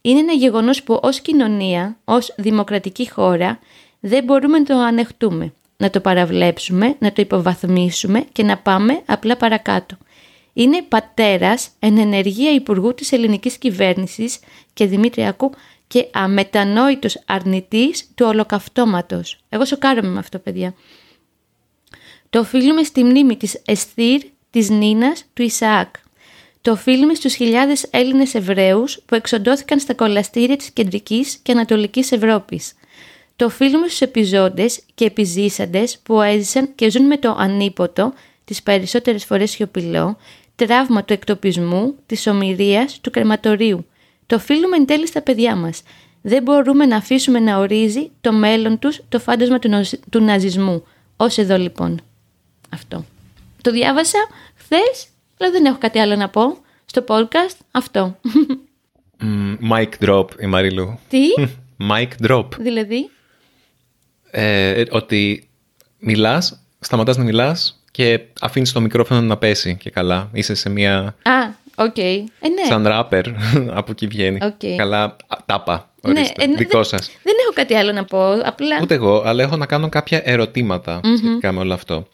Είναι 0.00 0.18
ένα 0.18 0.32
γεγονός 0.32 0.82
που 0.82 0.98
ως 1.02 1.20
κοινωνία, 1.20 1.96
ως 2.04 2.34
δημοκρατική 2.36 3.10
χώρα, 3.10 3.58
δεν 4.00 4.24
μπορούμε 4.24 4.58
να 4.58 4.64
το 4.64 4.78
ανεχτούμε, 4.78 5.52
να 5.76 5.90
το 5.90 6.00
παραβλέψουμε, 6.00 6.96
να 6.98 7.12
το 7.12 7.22
υποβαθμίσουμε 7.22 8.24
και 8.32 8.42
να 8.42 8.58
πάμε 8.58 9.02
απλά 9.06 9.36
παρακάτω. 9.36 9.96
Είναι 10.52 10.82
πατέρας 10.82 11.68
εν 11.78 11.98
ενεργεία 11.98 12.52
υπουργού 12.52 12.94
της 12.94 13.12
ελληνικής 13.12 13.58
κυβέρνησης 13.58 14.38
και 14.72 14.86
Δημήτριακού 14.86 15.50
και 15.86 16.08
αμετανόητος 16.12 17.22
αρνητής 17.26 18.10
του 18.14 18.26
ολοκαυτώματος. 18.28 19.38
Εγώ 19.48 19.64
σοκάρομαι 19.64 20.08
με 20.08 20.18
αυτό, 20.18 20.38
παιδιά. 20.38 20.74
Το 22.30 22.38
οφείλουμε 22.38 22.82
στη 22.82 23.04
μνήμη 23.04 23.36
της 23.36 23.62
Εσθήρ, 23.64 24.22
της 24.50 24.70
Νίνας, 24.70 25.24
του 25.34 25.42
Ισαάκ. 25.42 25.94
Το 26.62 26.70
οφείλουμε 26.70 27.14
στους 27.14 27.34
χιλιάδες 27.34 27.86
Έλληνες 27.90 28.34
Εβραίους 28.34 29.00
που 29.06 29.14
εξοντώθηκαν 29.14 29.78
στα 29.78 29.94
κολαστήρια 29.94 30.56
της 30.56 30.70
κεντρικής 30.70 31.36
και 31.42 31.52
ανατολικής 31.52 32.12
Ευρώπης. 32.12 32.72
Το 33.36 33.44
οφείλουμε 33.44 33.86
στους 33.86 34.00
επιζώντες 34.00 34.80
και 34.94 35.04
επιζήσαντες 35.04 35.98
που 36.02 36.20
έζησαν 36.20 36.74
και 36.74 36.90
ζουν 36.90 37.06
με 37.06 37.16
το 37.16 37.36
ανίποτο, 37.38 38.12
τις 38.44 38.62
περισσότερες 38.62 39.24
φορές 39.24 39.50
σιωπηλό, 39.50 40.16
τραύμα 40.56 41.04
του 41.04 41.12
εκτοπισμού, 41.12 41.94
της 42.06 42.26
ομοιρίας, 42.26 43.00
του 43.00 43.10
κρεματορίου. 43.10 43.86
Το 44.26 44.36
οφείλουμε 44.36 44.76
εν 44.76 44.86
τέλει 44.86 45.06
στα 45.06 45.22
παιδιά 45.22 45.56
μας. 45.56 45.82
Δεν 46.22 46.42
μπορούμε 46.42 46.86
να 46.86 46.96
αφήσουμε 46.96 47.38
να 47.38 47.58
ορίζει 47.58 48.10
το 48.20 48.32
μέλλον 48.32 48.78
τους 48.78 49.00
το 49.08 49.18
φάντασμα 49.18 49.58
του, 49.58 49.70
του 50.10 50.20
ναζισμού. 50.20 50.84
Ως 51.16 51.38
εδώ 51.38 51.56
λοιπόν. 51.56 52.00
Αυτό. 52.70 53.04
Το 53.62 53.70
διάβασα 53.70 54.18
χθες, 54.56 55.06
αλλά 55.38 55.50
δεν 55.50 55.64
έχω 55.64 55.78
κάτι 55.78 55.98
άλλο 55.98 56.16
να 56.16 56.28
πω. 56.28 56.58
Στο 56.84 57.04
podcast 57.08 57.56
αυτό. 57.70 58.16
Mm, 59.20 59.56
mic 59.72 60.08
drop 60.08 60.26
η 60.40 60.46
Μαρίλου. 60.46 60.98
Τι; 61.08 61.20
mic 61.90 62.26
drop. 62.26 62.46
Δηλαδή; 62.58 63.10
Ε, 64.30 64.82
ότι 64.90 65.48
μιλάς, 65.98 66.62
σταματάς 66.80 67.16
να 67.16 67.24
μιλάς 67.24 67.82
και 67.90 68.20
αφήνεις 68.40 68.72
το 68.72 68.80
μικρόφωνο 68.80 69.20
να 69.20 69.36
πέσει 69.36 69.76
και 69.76 69.90
καλά. 69.90 70.30
Είσαι 70.32 70.54
σε 70.54 70.68
μια... 70.68 70.98
Α, 71.22 71.32
OK. 71.74 71.94
Okay. 71.96 72.24
Ε, 72.40 72.48
ναι. 72.48 72.64
Σαν 72.68 72.86
ράπερ 72.86 73.24
από 73.78 73.90
εκεί 73.90 74.06
βγαίνει. 74.06 74.38
Okay. 74.42 74.74
Καλά, 74.76 75.16
τάπα. 75.46 75.90
Ορίστε, 76.00 76.46
ναι, 76.46 76.52
ε, 76.52 76.56
δικό 76.56 76.82
σας. 76.82 77.10
Δεν 77.22 77.34
έχω 77.44 77.52
κάτι 77.54 77.74
άλλο 77.74 77.92
να 77.92 78.04
πω. 78.04 78.32
Απλά... 78.32 78.78
Ούτε 78.82 78.94
εγώ, 78.94 79.22
αλλά 79.26 79.42
έχω 79.42 79.56
να 79.56 79.66
κάνω 79.66 79.88
κάποια 79.88 80.20
ερωτήματα 80.24 81.00
mm-hmm. 81.00 81.16
σχετικά 81.16 81.52
με 81.52 81.60
όλο 81.60 81.74
αυτό. 81.74 82.06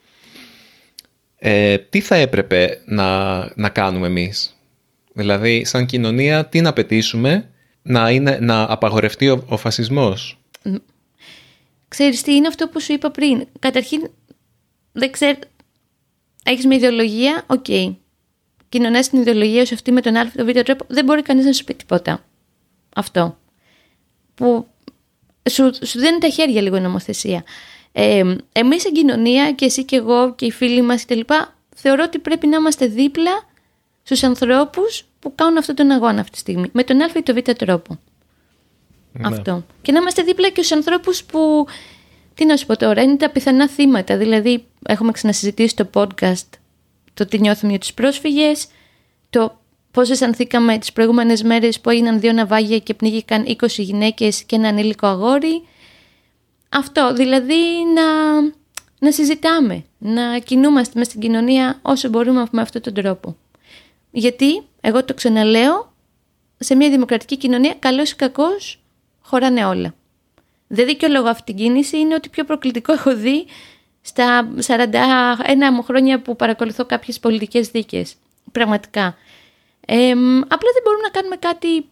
Ε, 1.39 1.79
τι 1.79 2.01
θα 2.01 2.15
έπρεπε 2.15 2.83
να, 2.85 3.39
να 3.57 3.69
κάνουμε 3.69 4.07
εμείς; 4.07 4.57
Δηλαδή, 5.13 5.65
σαν 5.65 5.87
κοινωνία, 5.87 6.47
τι 6.47 6.61
να 6.61 6.69
απαιτήσουμε 6.69 7.51
να, 7.83 8.11
είναι, 8.11 8.39
να 8.41 8.63
απαγορευτεί 8.73 9.29
ο, 9.29 9.45
ο 9.49 9.57
φασισμός; 9.57 10.39
Ξέρεις 11.89 12.23
τι 12.23 12.35
είναι 12.35 12.47
αυτό 12.47 12.69
που 12.69 12.81
σου 12.81 12.93
είπα 12.93 13.11
πριν. 13.11 13.47
Καταρχήν, 13.59 14.11
δεν 14.93 15.13
ξέρω... 15.13 15.39
Έχεις 16.45 16.67
μια 16.67 16.77
ιδεολογία, 16.77 17.45
OK. 17.47 17.65
Okay. 17.69 17.95
Κοινωνάς 18.69 19.09
την 19.09 19.21
ιδεολογία 19.21 19.67
σου 19.67 19.75
αυτή 19.75 19.93
με 19.93 20.01
τον 20.01 20.17
α, 20.17 20.31
τον 20.31 20.47
β 20.47 20.51
τρόπο, 20.51 20.85
δεν 20.89 21.05
μπορεί 21.05 21.23
κανείς 21.23 21.45
να 21.45 21.53
σου 21.53 21.65
πει 21.65 21.75
τίποτα. 21.75 22.25
Αυτό. 22.95 23.39
Που 24.35 24.67
σου, 25.51 25.71
σου 25.85 25.99
δίνει 25.99 26.19
τα 26.19 26.29
χέρια 26.29 26.61
λίγο 26.61 26.77
η 26.77 26.81
νομοθεσία. 26.81 27.45
Ε, 27.93 28.37
εμείς 28.53 28.83
σαν 28.83 28.93
κοινωνία 28.93 29.53
και 29.53 29.65
εσύ 29.65 29.85
και 29.85 29.97
εγώ 29.97 30.35
και 30.35 30.45
οι 30.45 30.51
φίλοι 30.51 30.83
μας 30.83 31.05
και 31.05 31.15
λοιπά, 31.15 31.55
θεωρώ 31.77 32.03
ότι 32.07 32.19
πρέπει 32.19 32.47
να 32.47 32.57
είμαστε 32.57 32.87
δίπλα 32.87 33.49
στους 34.03 34.23
ανθρώπους 34.23 35.05
που 35.19 35.35
κάνουν 35.35 35.59
αυτόν 35.59 35.75
τον 35.75 35.91
αγώνα 35.91 36.21
αυτή 36.21 36.33
τη 36.33 36.39
στιγμή. 36.39 36.69
Με 36.73 36.85
τον 36.85 37.01
α 37.01 37.11
ή 37.17 37.23
τον 37.23 37.35
β 37.35 37.51
τρόπο. 37.53 37.99
Ναι. 39.13 39.29
Αυτό. 39.29 39.65
Και 39.83 39.93
να 39.93 39.99
είμαστε 39.99 40.23
δίπλα 40.23 40.49
και 40.49 40.63
στους 40.63 40.77
ανθρώπους 40.77 41.25
που, 41.25 41.67
τι 42.35 42.45
να 42.45 42.57
σου 42.57 42.67
πω 42.67 42.77
τώρα, 42.77 43.03
είναι 43.03 43.17
τα 43.17 43.31
πιθανά 43.31 43.69
θύματα. 43.69 44.17
Δηλαδή, 44.17 44.65
έχουμε 44.87 45.13
ξανασυζητήσει 45.13 45.77
το 45.77 45.89
podcast 45.95 46.59
το 47.19 47.27
τι 47.27 47.41
νιώθουμε 47.41 47.71
για 47.71 47.81
τους 47.81 47.95
πρόσφυγες, 47.95 48.67
το 49.31 49.61
πώς 49.91 50.11
αισθανθήκαμε 50.11 50.79
τις 50.79 50.93
προηγούμενες 50.93 51.43
μέρες 51.43 51.81
που 51.81 51.91
έγιναν 51.91 52.21
δύο 52.21 52.33
ναυάγια 52.33 52.79
και 52.79 52.95
πνίγηκαν 52.95 53.45
20 53.47 53.67
γυναίκες 53.69 54.43
και 54.43 54.57
ένα 54.57 54.69
ανήλικο 54.69 55.07
αγόρι. 55.07 55.63
Αυτό, 56.69 57.13
δηλαδή 57.13 57.63
να, 57.95 58.41
να 58.99 59.13
συζητάμε, 59.13 59.85
να 59.99 60.39
κινούμαστε 60.39 60.99
μέσα 60.99 61.11
στην 61.11 61.23
κοινωνία 61.23 61.79
όσο 61.83 62.09
μπορούμε 62.09 62.47
με 62.51 62.61
αυτόν 62.61 62.83
τον 62.83 62.95
τρόπο. 62.95 63.37
Γιατί, 64.11 64.63
εγώ 64.81 65.05
το 65.05 65.15
ξαναλέω, 65.15 65.93
σε 66.59 66.75
μια 66.75 66.91
δημοκρατική 66.91 67.37
κοινωνία, 67.37 67.75
καλός 67.79 68.11
ή 68.11 68.17
κακός, 68.17 68.81
χωράνε 69.21 69.65
όλα. 69.65 69.95
Δεν 70.67 70.87
δικαιολογώ 70.87 71.29
αυτή 71.29 71.43
την 71.45 71.57
κίνηση, 71.57 71.99
είναι 71.99 72.15
ότι 72.15 72.29
πιο 72.29 72.45
προκλητικό 72.45 72.93
έχω 72.93 73.17
δει 73.17 73.47
στα 74.01 74.49
41 74.67 74.75
μου 75.73 75.83
χρόνια 75.83 76.21
που 76.21 76.37
παρακολουθώ 76.37 76.85
κάποιες 76.85 77.19
πολιτικές 77.21 77.69
δίκες. 77.69 78.15
Πραγματικά. 78.53 79.17
Ε, 79.87 80.11
απλά 80.43 80.71
δεν 80.73 80.83
μπορούμε 80.85 81.03
να 81.03 81.09
κάνουμε 81.11 81.37
κάτι 81.37 81.89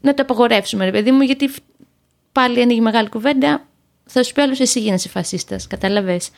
να 0.00 0.14
το 0.14 0.22
απαγορεύσουμε, 0.22 0.84
ρε 0.84 0.90
παιδί 0.90 1.10
μου, 1.10 1.22
γιατί 1.22 1.50
πάλι 2.32 2.62
ανοίγει 2.62 2.80
μεγάλη 2.80 3.08
κουβέντα. 3.08 3.66
Θα 4.04 4.22
σου 4.22 4.32
πει 4.32 4.40
άλλος 4.40 4.60
εσύ 4.60 4.80
γίνεσαι 4.80 5.08
φασίστας, 5.08 5.66
κατάλαβες; 5.66 6.30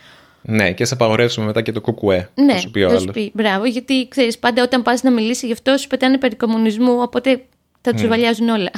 Ναι, 0.42 0.72
και 0.72 0.84
σε 0.84 0.94
απαγορεύσουμε 0.94 1.46
μετά 1.46 1.62
και 1.62 1.72
το 1.72 1.80
κουκουέ. 1.80 2.30
Ναι, 2.34 2.52
θα 2.52 2.58
σου 2.58 2.70
πει 2.70 2.80
ο 2.80 2.90
θα 2.90 2.98
σου 2.98 3.06
πει. 3.06 3.30
Μπράβο, 3.34 3.64
γιατί 3.64 4.08
ξέρεις, 4.08 4.38
πάντα 4.38 4.62
όταν 4.62 4.82
πας 4.82 5.02
να 5.02 5.10
μιλήσει 5.10 5.46
γι' 5.46 5.52
αυτό 5.52 5.76
σου 5.76 5.86
πετάνε 5.86 6.18
περί 6.18 6.36
κομμουνισμού, 6.36 7.00
οπότε 7.00 7.44
θα 7.80 7.92
τους 7.92 8.02
mm. 8.02 8.52
όλα. 8.52 8.70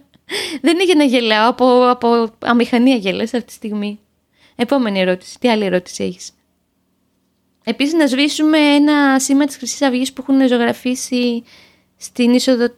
Δεν 0.62 0.74
είναι 0.74 0.84
για 0.84 0.94
να 0.94 1.04
γελάω, 1.04 1.48
από, 1.48 1.90
από 1.90 2.30
αμηχανία 2.38 2.96
γελά 2.96 3.22
αυτή 3.22 3.44
τη 3.44 3.52
στιγμή. 3.52 3.98
Επόμενη 4.56 5.00
ερώτηση. 5.00 5.38
Τι 5.38 5.48
άλλη 5.48 5.64
ερώτηση 5.64 6.04
έχεις; 6.04 6.30
Επίσης, 7.64 7.92
να 7.92 8.06
σβήσουμε 8.06 8.58
ένα 8.58 9.18
σήμα 9.18 9.44
της 9.46 9.56
Χρυσής 9.56 9.82
Αυγής 9.82 10.12
που 10.12 10.24
έχουν 10.28 10.48
ζωγραφίσει 10.48 11.42
στην 11.96 12.32
είσοδο 12.32 12.74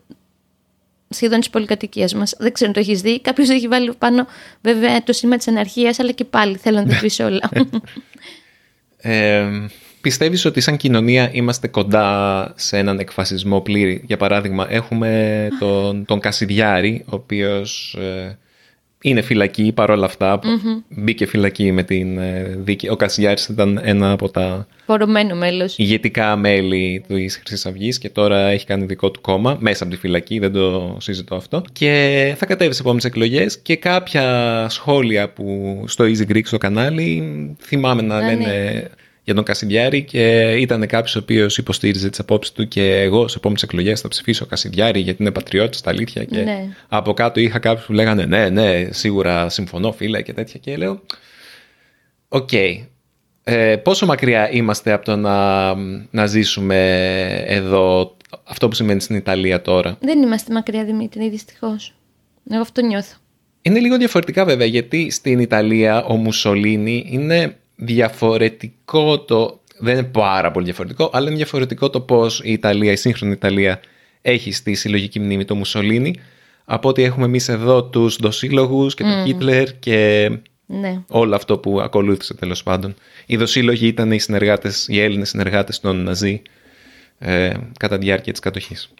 σχεδόν 1.12 1.38
της 1.38 1.50
πολυκατοικίας 1.50 2.14
μας. 2.14 2.34
Δεν 2.38 2.52
ξέρω 2.52 2.70
αν 2.70 2.74
το 2.74 2.80
έχεις 2.80 3.00
δει. 3.00 3.20
Κάποιος 3.20 3.48
έχει 3.48 3.68
βάλει 3.68 3.92
πάνω, 3.98 4.26
βέβαια, 4.60 5.02
το 5.02 5.12
σήμα 5.12 5.36
της 5.36 5.48
αναρχίας, 5.48 5.98
αλλά 5.98 6.12
και 6.12 6.24
πάλι 6.24 6.56
θέλω 6.56 6.76
να 6.76 6.86
τα 6.86 6.98
πεις 7.00 7.20
όλα. 7.20 7.50
ε, 8.96 9.44
Πιστεύεις 10.02 10.44
ότι 10.44 10.60
σαν 10.60 10.76
κοινωνία 10.76 11.30
είμαστε 11.32 11.68
κοντά 11.68 12.52
σε 12.56 12.78
έναν 12.78 12.98
εκφασισμό 12.98 13.60
πλήρη; 13.60 14.02
Για 14.06 14.16
παράδειγμα, 14.16 14.66
έχουμε 14.70 15.48
τον, 15.58 16.04
τον 16.04 16.20
Κασιδιάρη, 16.20 17.04
ο 17.06 17.14
οποίος 17.14 17.96
ε, 18.00 18.38
είναι 19.02 19.22
φυλακή 19.22 19.72
παρόλα 19.72 20.06
αυτά. 20.06 20.38
Mm-hmm. 20.38 20.82
Μπήκε 20.88 21.26
φυλακή 21.26 21.72
με 21.72 21.82
την 21.82 22.18
ε, 22.18 22.56
δίκη. 22.58 22.88
Ο 22.88 22.96
Κασιδιάρης 22.96 23.48
ήταν 23.48 23.80
ένα 23.82 24.10
από 24.10 24.30
τα 24.30 24.66
Φορωμένο 24.86 25.34
μέλος. 25.34 25.78
ηγετικά 25.78 26.36
μέλη 26.36 27.04
του 27.08 27.14
Χρυσής 27.14 27.66
Αυγής 27.66 27.98
και 27.98 28.08
τώρα 28.08 28.38
έχει 28.48 28.66
κάνει 28.66 28.84
δικό 28.84 29.10
του 29.10 29.20
κόμμα 29.20 29.56
μέσα 29.60 29.84
από 29.84 29.92
τη 29.92 29.98
φυλακή, 29.98 30.38
δεν 30.38 30.52
το 30.52 30.96
συζητώ 31.00 31.34
αυτό. 31.34 31.62
Και 31.72 32.34
θα 32.38 32.46
κατέβει 32.46 32.72
σε 32.72 32.80
επόμενες 32.80 33.04
εκλογές 33.04 33.58
και 33.58 33.76
κάποια 33.76 34.66
σχόλια 34.68 35.28
που 35.28 35.76
στο 35.86 36.04
Easy 36.04 36.32
Greek 36.32 36.44
στο 36.44 36.58
κανάλι 36.58 37.22
θυμάμαι 37.60 38.02
να 38.02 38.20
λένε 38.20 38.34
ναι 38.34 38.82
για 39.24 39.34
τον 39.34 39.44
Κασιδιάρη 39.44 40.02
και 40.02 40.50
ήταν 40.58 40.86
κάποιος 40.86 41.16
ο 41.16 41.18
οποίος 41.18 41.58
υποστήριζε 41.58 42.10
τις 42.10 42.18
απόψεις 42.18 42.52
του 42.52 42.68
και 42.68 43.00
εγώ 43.00 43.28
σε 43.28 43.36
επόμενες 43.38 43.62
εκλογές 43.62 44.00
θα 44.00 44.08
ψηφίσω 44.08 44.46
Κασιδιάρη 44.46 45.00
γιατί 45.00 45.22
είναι 45.22 45.30
πατριώτης 45.30 45.78
στα 45.78 45.90
αλήθεια. 45.90 46.24
Και 46.24 46.40
ναι. 46.40 46.68
από 46.88 47.12
κάτω 47.14 47.40
είχα 47.40 47.58
κάποιους 47.58 47.86
που 47.86 47.92
λέγανε 47.92 48.24
Ναι, 48.24 48.48
ναι, 48.48 48.88
σίγουρα 48.90 49.48
συμφωνώ, 49.48 49.92
φίλε 49.92 50.22
και 50.22 50.32
τέτοια. 50.32 50.60
Και 50.60 50.76
λέω: 50.76 51.02
Οκ. 52.28 52.50
Ε, 53.44 53.76
πόσο 53.76 54.06
μακριά 54.06 54.50
είμαστε 54.50 54.92
από 54.92 55.04
το 55.04 55.16
να, 55.16 55.74
να 56.10 56.26
ζήσουμε 56.26 56.78
εδώ 57.46 58.16
αυτό 58.44 58.68
που 58.68 58.74
συμβαίνει 58.74 59.00
στην 59.00 59.16
Ιταλία 59.16 59.62
τώρα; 59.62 59.96
Δεν 60.00 60.22
είμαστε 60.22 60.52
μακριά, 60.52 60.84
Δημήτρη, 60.84 61.28
δυστυχώς. 61.28 61.94
Εγώ 62.50 62.60
αυτό 62.60 62.82
νιώθω. 62.82 63.16
Είναι 63.62 63.78
λίγο 63.78 63.96
διαφορετικά 63.96 64.44
βέβαια 64.44 64.66
γιατί 64.66 65.10
στην 65.10 65.38
Ιταλία 65.38 66.04
ο 66.04 66.16
Μουσολίνη 66.16 67.06
είναι 67.08 67.56
διαφορετικό 67.76 69.20
το. 69.20 69.60
Δεν 69.78 69.94
είναι 69.94 70.06
πάρα 70.06 70.50
πολύ 70.50 70.64
διαφορετικό, 70.64 71.10
αλλά 71.12 71.26
είναι 71.26 71.36
διαφορετικό 71.36 71.90
το 71.90 72.00
πώς 72.00 72.40
η 72.44 72.52
Ιταλία, 72.52 72.92
η 72.92 72.96
σύγχρονη 72.96 73.32
Ιταλία, 73.32 73.80
έχει 74.22 74.52
στη 74.52 74.74
συλλογική 74.74 75.20
μνήμη 75.20 75.44
το 75.44 75.54
Μουσολίνη 75.54 76.14
από 76.64 76.88
ότι 76.88 77.02
έχουμε 77.02 77.24
εμείς 77.24 77.48
εδώ 77.48 77.84
τους 77.84 78.16
δοσύλλογους 78.16 78.94
και 78.94 79.02
τον 79.02 79.24
Χίτλερ 79.24 79.78
και 79.78 80.30
ναι. 80.66 81.02
όλο 81.08 81.34
αυτό 81.34 81.58
που 81.58 81.80
ακολούθησε 81.80 82.34
τέλος 82.34 82.62
πάντων. 82.62 82.94
Οι 83.26 83.36
δοσύλλογοι 83.36 83.86
ήταν 83.86 84.12
οι, 84.12 84.18
συνεργάτες, 84.18 84.86
οι 84.88 85.00
Έλληνες 85.00 85.28
συνεργάτες 85.28 85.80
των 85.80 86.02
Ναζί 86.02 86.42
ε, 87.18 87.52
κατά 87.78 87.98
τη 87.98 88.04
διάρκεια 88.04 88.32
της 88.32 88.40
κατοχής. 88.40 88.90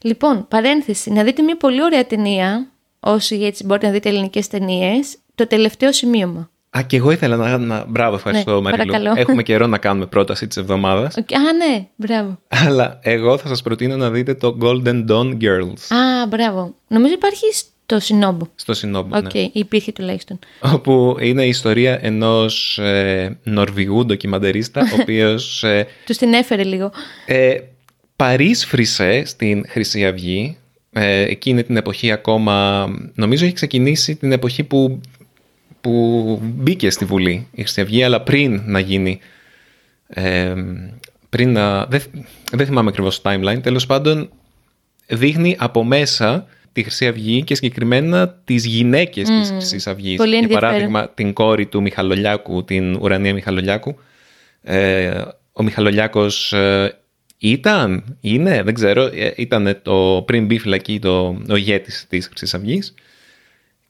Λοιπόν, 0.00 0.48
παρένθεση, 0.48 1.10
να 1.10 1.24
δείτε 1.24 1.42
μια 1.42 1.56
πολύ 1.56 1.82
ωραία 1.82 2.06
ταινία, 2.06 2.70
όσοι 3.00 3.34
έτσι 3.34 3.64
μπορείτε 3.64 3.86
να 3.86 3.92
δείτε 3.92 4.08
ελληνικές 4.08 4.48
ταινίες, 4.48 5.16
το 5.34 5.46
τελευταίο 5.46 5.92
σημείωμα. 5.92 6.50
Α, 6.78 6.82
και 6.82 6.96
εγώ 6.96 7.10
ήθελα 7.10 7.36
να. 7.36 7.58
να... 7.58 7.84
Μπράβο, 7.88 8.14
ευχαριστώ, 8.14 8.54
Ναι, 8.54 8.60
Μαριλού. 8.60 8.86
παρακαλώ. 8.92 9.20
Έχουμε 9.20 9.42
καιρό 9.42 9.66
να 9.66 9.78
κάνουμε 9.78 10.06
πρόταση 10.06 10.46
της 10.46 10.56
εβδομάδας. 10.56 11.16
Οκ, 11.16 11.32
Α, 11.34 11.38
ναι, 11.52 11.86
μπράβο. 11.96 12.38
Αλλά 12.48 12.98
εγώ 13.02 13.38
θα 13.38 13.48
σας 13.48 13.62
προτείνω 13.62 13.96
να 13.96 14.10
δείτε 14.10 14.34
το 14.34 14.56
Golden 14.62 15.04
Dawn 15.10 15.32
Girls 15.40 15.96
Α, 15.96 16.26
μπράβο. 16.28 16.74
Νομίζω 16.88 17.12
υπάρχει 17.12 17.44
στο 17.52 17.98
Cinobo. 18.00 18.46
στο 18.54 18.74
Cinobo. 18.74 19.16
OK, 19.16 19.34
ναι. 19.34 19.48
υπήρχε 19.52 19.92
τουλάχιστον. 19.92 20.38
Όπου 20.60 21.16
είναι 21.20 21.44
η 21.44 21.48
ιστορία 21.48 21.98
ενός 22.02 22.78
ε, 22.78 23.38
Νορβηγού 23.42 24.04
ντοκιμαντερίστα, 24.04 24.80
ο 24.80 24.96
οποίος 25.00 25.64
ε, 25.64 25.86
Τους 26.06 26.16
την 26.16 26.32
έφερε 26.32 26.62
λίγο. 26.64 26.90
ε, 27.26 27.54
παρίσφρισε 28.16 29.22
στην 29.26 29.64
Χρυσή 29.68 30.06
Αυγή. 30.06 30.56
Ε, 30.92 31.20
εκείνη 31.22 31.62
την 31.62 31.76
εποχή 31.76 32.10
ακόμα, 32.12 32.86
νομίζω 33.14 33.44
έχει 33.44 33.54
ξεκινήσει 33.54 34.16
την 34.16 34.32
εποχή 34.32 34.64
που, 34.64 35.00
που 35.80 36.38
μπήκε 36.42 36.90
στη 36.90 37.04
Βουλή 37.04 37.46
η 37.52 37.62
Χρυσή 37.62 37.80
Αυγή, 37.80 38.02
αλλά 38.02 38.20
πριν 38.20 38.62
να 38.66 38.78
γίνει, 38.78 39.18
ε, 40.08 40.54
πριν 41.28 41.52
να, 41.52 41.86
δεν, 41.86 42.02
δεν 42.52 42.66
θυμάμαι 42.66 42.88
ακριβώς 42.88 43.20
το 43.20 43.30
timeline, 43.30 43.62
τέλος 43.62 43.86
πάντων 43.86 44.30
δείχνει 45.06 45.56
από 45.58 45.84
μέσα 45.84 46.46
τη 46.72 46.82
Χρυσή 46.82 47.06
Αυγή 47.06 47.42
και 47.42 47.54
συγκεκριμένα 47.54 48.28
τις 48.28 48.64
γυναίκες 48.64 49.28
της 49.28 49.50
Χρυσής 49.50 49.86
Αυγής. 49.86 50.16
Πολύ 50.16 50.30
Για 50.30 50.38
ενδιαφέρον. 50.38 50.70
παράδειγμα 50.70 51.08
την 51.08 51.32
κόρη 51.32 51.66
του 51.66 51.82
Μιχαλολιάκου, 51.82 52.64
την 52.64 52.94
Ουρανία 52.94 53.34
Μιχαλολιάκου. 53.34 53.98
Ε, 54.62 55.22
ο 55.52 55.62
Μιχαλολιάκος 55.62 56.52
ε, 56.52 56.98
ήταν, 57.38 58.16
είναι, 58.20 58.62
δεν 58.62 58.74
ξέρω, 58.74 59.02
ε, 59.02 59.32
ήταν 59.36 59.78
το 59.82 60.22
πριν 60.26 60.46
μπει 60.46 60.58
φυλακή 60.58 60.98
το, 60.98 61.42
ο 61.48 61.56
ηγέτης 61.56 62.06
της 62.08 62.26
Χρυσής 62.26 62.54
Αυγής 62.54 62.94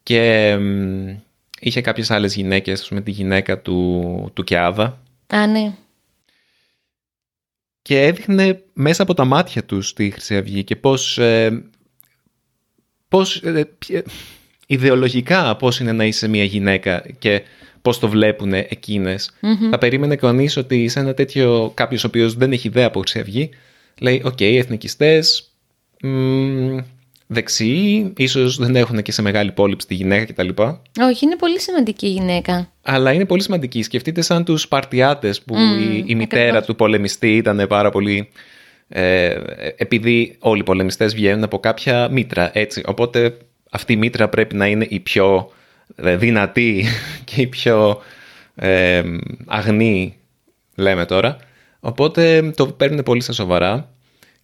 και 0.03 0.57
μ, 0.61 1.09
είχε 1.61 1.81
κάποιες 1.81 2.11
άλλες 2.11 2.35
γυναίκες, 2.35 2.81
ας 2.81 2.89
πούμε 2.89 3.01
τη 3.01 3.11
γυναίκα 3.11 3.61
του, 3.61 4.31
του 4.35 4.45
Κιάδα 4.45 5.03
Α, 5.27 5.47
ναι. 5.47 5.73
και 7.83 8.03
έδειχνε 8.03 8.63
μέσα 8.73 9.03
από 9.03 9.15
τα 9.15 9.25
μάτια 9.25 9.65
τους 9.65 9.93
τη 9.93 10.11
Χρυσή 10.11 10.37
Αυγή 10.37 10.65
και 10.65 10.77
πώς, 10.77 11.19
ε, 11.19 11.65
πώς 13.09 13.37
ε, 13.43 13.65
ποια- 13.79 14.05
ιδεολογικά 14.67 15.57
πώς 15.57 15.81
είναι 15.81 15.93
να 15.93 16.05
είσαι 16.05 16.29
μια 16.29 16.45
γυναίκα 16.45 17.05
και 17.19 17.43
πώς 17.83 17.99
το 17.99 18.09
βλέπουν 18.09 18.53
εκείνες. 18.53 19.31
Θα 19.71 19.79
περίμενε 19.79 20.17
κανείς 20.17 20.57
ότι 20.57 20.89
σε 20.89 21.01
ένα 21.01 21.15
τέτοιο 21.15 21.71
κάποιος 21.75 22.05
ο 22.05 22.07
οποίος 22.07 22.35
δεν 22.35 22.53
έχει 22.53 22.69
ιδέα 22.69 22.87
από 22.87 23.01
Χρυσή 23.01 23.19
Αυγή 23.19 23.51
λέει 24.01 24.23
οκ, 24.25 24.41
εθνικιστές, 24.41 25.53
μ, 26.03 26.79
δεξιοί, 27.31 28.13
ίσως 28.17 28.57
δεν 28.57 28.77
έχουν 28.77 29.03
και 29.03 29.13
σε 29.13 29.23
μεγάλη 29.23 29.53
υπόληψη 29.53 29.87
τη 29.87 29.95
γυναίκα 29.95 30.33
κτλ. 30.33 30.49
Όχι, 31.01 31.25
είναι 31.25 31.37
πολύ 31.37 31.61
σημαντική 31.61 32.07
η 32.07 32.11
γυναίκα. 32.11 32.73
Αλλά 32.83 33.13
είναι 33.13 33.25
πολύ 33.25 33.43
σημαντική. 33.43 33.83
Σκεφτείτε 33.83 34.21
σαν 34.21 34.45
τους 34.45 34.63
Σπαρτιάτες 34.63 35.43
που 35.43 35.55
η, 35.57 36.05
η 36.07 36.15
μητέρα 36.15 36.43
ακριβώς. 36.43 36.67
του 36.67 36.77
πολεμιστή 36.77 37.37
ήταν 37.37 37.67
πάρα 37.69 37.91
πολύ... 37.91 38.29
Ε, 38.91 39.37
επειδή 39.77 40.37
όλοι 40.39 40.61
οι 40.61 40.63
πολεμιστές 40.63 41.15
βγαίνουν 41.15 41.45
από 41.45 41.59
κάποια 41.59 42.09
μήτρα, 42.11 42.51
έτσι. 42.53 42.83
Οπότε 42.87 43.37
αυτή 43.71 43.93
η 43.93 43.97
μήτρα 43.97 44.29
πρέπει 44.29 44.57
να 44.57 44.67
είναι 44.67 44.87
η 44.89 45.01
πιο 45.01 45.53
ε, 45.97 46.17
δυνατή 46.17 46.85
και 47.25 47.41
η 47.41 47.47
πιο 47.47 48.03
ε, 48.55 49.03
αγνή, 49.47 50.17
λέμε 50.75 51.05
τώρα. 51.05 51.37
Οπότε 51.81 52.53
το 52.57 52.67
παίρνουν 52.67 53.03
πολύ 53.03 53.21
στα 53.21 53.33
σοβαρά 53.33 53.93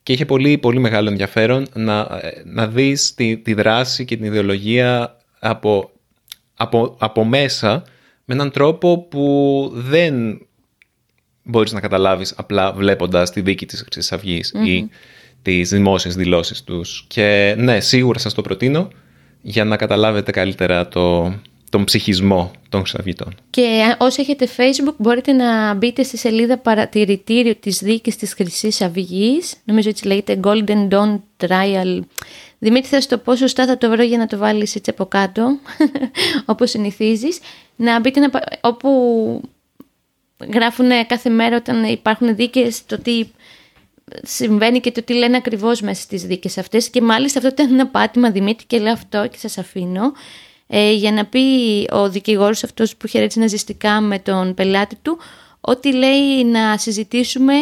και 0.05 0.13
είχε 0.13 0.25
πολύ, 0.25 0.59
πολύ 0.59 0.79
μεγάλο 0.79 1.09
ενδιαφέρον 1.09 1.67
να, 1.75 2.21
ε, 2.23 2.43
να 2.45 2.67
δεις 2.67 3.15
τη, 3.15 3.37
τη 3.37 3.55
δράση 3.55 4.05
και 4.05 4.17
την 4.17 4.25
ιδεολογία 4.25 5.17
από, 5.39 5.91
από, 6.55 6.97
από 6.99 7.25
μέσα 7.25 7.83
με 8.25 8.35
έναν 8.35 8.51
τρόπο 8.51 8.99
που 8.99 9.71
δεν 9.75 10.41
μπορείς 11.43 11.73
να 11.73 11.81
καταλάβεις 11.81 12.35
απλά 12.37 12.73
βλέποντας 12.73 13.31
τη 13.31 13.41
δίκη 13.41 13.67
της 13.67 13.81
Χρυσής 13.81 14.13
Αυγής 14.13 14.53
ή 14.65 14.89
τις 15.43 15.69
δημόσιες 15.71 16.15
δηλώσεις 16.15 16.63
τους. 16.65 17.05
Και 17.09 17.55
ναι, 17.59 17.81
σίγουρα 17.81 18.19
σας 18.19 18.35
το 18.35 18.43
προτείνω 18.43 18.89
για 19.43 19.65
να 19.65 19.77
καταλάβετε 19.77 20.31
καλύτερα 20.31 20.89
το, 20.89 21.35
τον 21.75 21.85
ψυχισμό 21.85 22.51
των 22.69 22.81
Χρυσαυγητών. 22.81 23.35
Και 23.51 23.63
α- 23.63 23.97
όσοι 24.01 24.21
έχετε 24.21 24.49
facebook 24.57 24.95
μπορείτε 24.97 25.33
να 25.33 25.75
μπείτε 25.75 26.03
στη 26.03 26.17
σελίδα 26.17 26.59
παρατηρητήριο 26.59 27.55
της 27.57 27.79
δίκης 27.79 28.17
της 28.17 28.35
Χρυσής 28.35 28.81
Αυγής. 28.81 29.55
Νομίζω 29.65 29.89
έτσι 29.89 30.07
λέγεται 30.07 30.41
Golden 30.45 30.89
Dawn 30.89 31.19
Trial. 31.47 32.01
Δημήτρη 32.59 32.89
θα 32.89 33.01
σου 33.01 33.09
το 33.09 33.19
πω 33.19 33.37
σωστά, 33.37 33.67
θα 33.67 33.79
το 33.79 33.91
βρω 33.91 34.03
για 34.03 34.19
να 34.19 34.27
το 34.27 34.37
βάλεις 34.39 34.75
έτσι 34.75 34.91
από 34.91 35.05
κάτω, 35.07 35.59
όπως 36.53 36.71
συνηθίζεις. 36.71 37.39
Να 37.77 38.01
μπείτε 38.01 38.21
να, 38.21 38.31
πα- 38.31 38.59
όπου 38.61 38.89
γράφουν 40.53 40.89
κάθε 41.07 41.31
μέρα 41.31 41.57
όταν 41.57 41.85
υπάρχουν 41.85 42.37
δίκες 42.37 42.87
το 42.87 42.99
τι 42.99 43.27
συμβαίνει 44.23 44.81
και 44.81 44.93
το 44.93 45.03
τι 45.03 45.15
λένε 45.15 45.37
ακριβώς 45.37 45.81
μέσα 45.81 46.03
στις 46.03 46.23
δίκες 46.23 46.59
αυτές 46.59 46.89
και 46.91 47.01
μάλιστα 47.03 47.39
αυτό 47.39 47.51
ήταν 47.51 47.73
ένα 47.73 47.87
πάτημα 47.87 48.31
Δημήτρη 48.31 48.67
και 48.67 48.79
λέω 48.79 48.93
αυτό 48.93 49.29
και 49.31 49.39
σας 49.39 49.59
αφήνω 49.59 50.13
ε, 50.77 50.93
για 50.93 51.13
να 51.13 51.25
πει 51.25 51.41
ο 51.93 52.11
δικηγόρος 52.11 52.65
αυτός 52.65 52.97
που 52.97 53.07
είχε 53.07 53.21
έτσι 53.21 53.39
ναζιστικά 53.39 54.01
με 54.01 54.19
τον 54.19 54.55
πελάτη 54.55 54.97
του 55.03 55.19
ότι 55.61 55.93
λέει 55.93 56.45
να 56.45 56.79
συζητήσουμε 56.79 57.55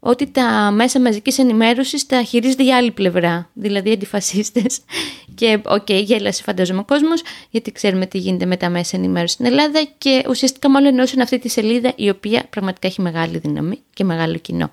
ότι 0.00 0.30
τα 0.30 0.70
μέσα 0.70 1.00
μαζικής 1.00 1.38
ενημέρωσης 1.38 2.06
τα 2.06 2.22
χειρίζεται 2.22 2.64
η 2.64 2.72
άλλη 2.72 2.90
πλευρά, 2.90 3.50
δηλαδή 3.52 3.88
οι 3.88 3.92
αντιφασίστες. 3.92 4.80
Και 5.38 5.60
οκ, 5.64 5.90
γέλασε 5.90 6.42
φαντάζομαι 6.42 6.78
ο 6.78 6.84
κόσμος, 6.84 7.22
γιατί 7.50 7.72
ξέρουμε 7.72 8.06
τι 8.06 8.18
γίνεται 8.18 8.46
με 8.46 8.56
τα 8.56 8.68
μέσα 8.68 8.96
ενημέρωσης 8.96 9.32
στην 9.32 9.46
Ελλάδα 9.46 9.88
και 9.98 10.24
ουσιαστικά 10.28 10.70
μάλλον 10.70 10.92
ενώσουν 10.92 11.20
αυτή 11.20 11.38
τη 11.38 11.48
σελίδα 11.48 11.92
η 11.96 12.08
οποία 12.08 12.46
πραγματικά 12.50 12.86
έχει 12.86 13.00
μεγάλη 13.00 13.38
δύναμη 13.38 13.78
και 13.94 14.04
μεγάλο 14.04 14.36
κοινό. 14.36 14.70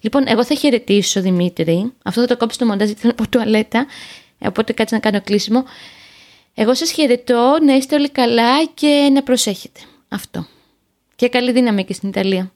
Λοιπόν, 0.00 0.24
εγώ 0.26 0.44
θα 0.44 0.54
χαιρετήσω 0.54 1.20
Δημήτρη, 1.20 1.92
αυτό 2.04 2.20
θα 2.20 2.26
το 2.26 2.36
κόψω 2.36 2.54
στο 2.54 2.66
μοντάζ 2.66 2.86
γιατί 2.86 3.00
θέλω 3.00 3.14
από 3.18 3.28
τουαλέτα, 3.28 3.86
οπότε 4.38 4.72
κάτσε 4.72 4.94
να 4.94 5.00
κάνω 5.00 5.20
κλείσιμο. 5.20 5.64
Εγώ 6.54 6.74
σας 6.74 6.90
χαιρετώ, 6.90 7.58
να 7.64 7.74
είστε 7.74 7.94
όλοι 7.94 8.10
καλά 8.10 8.64
και 8.74 9.10
να 9.12 9.22
προσέχετε. 9.22 9.80
Αυτό. 10.08 10.46
Και 11.16 11.28
καλή 11.28 11.52
δύναμη 11.52 11.84
και 11.84 11.92
στην 11.92 12.08
Ιταλία. 12.08 12.52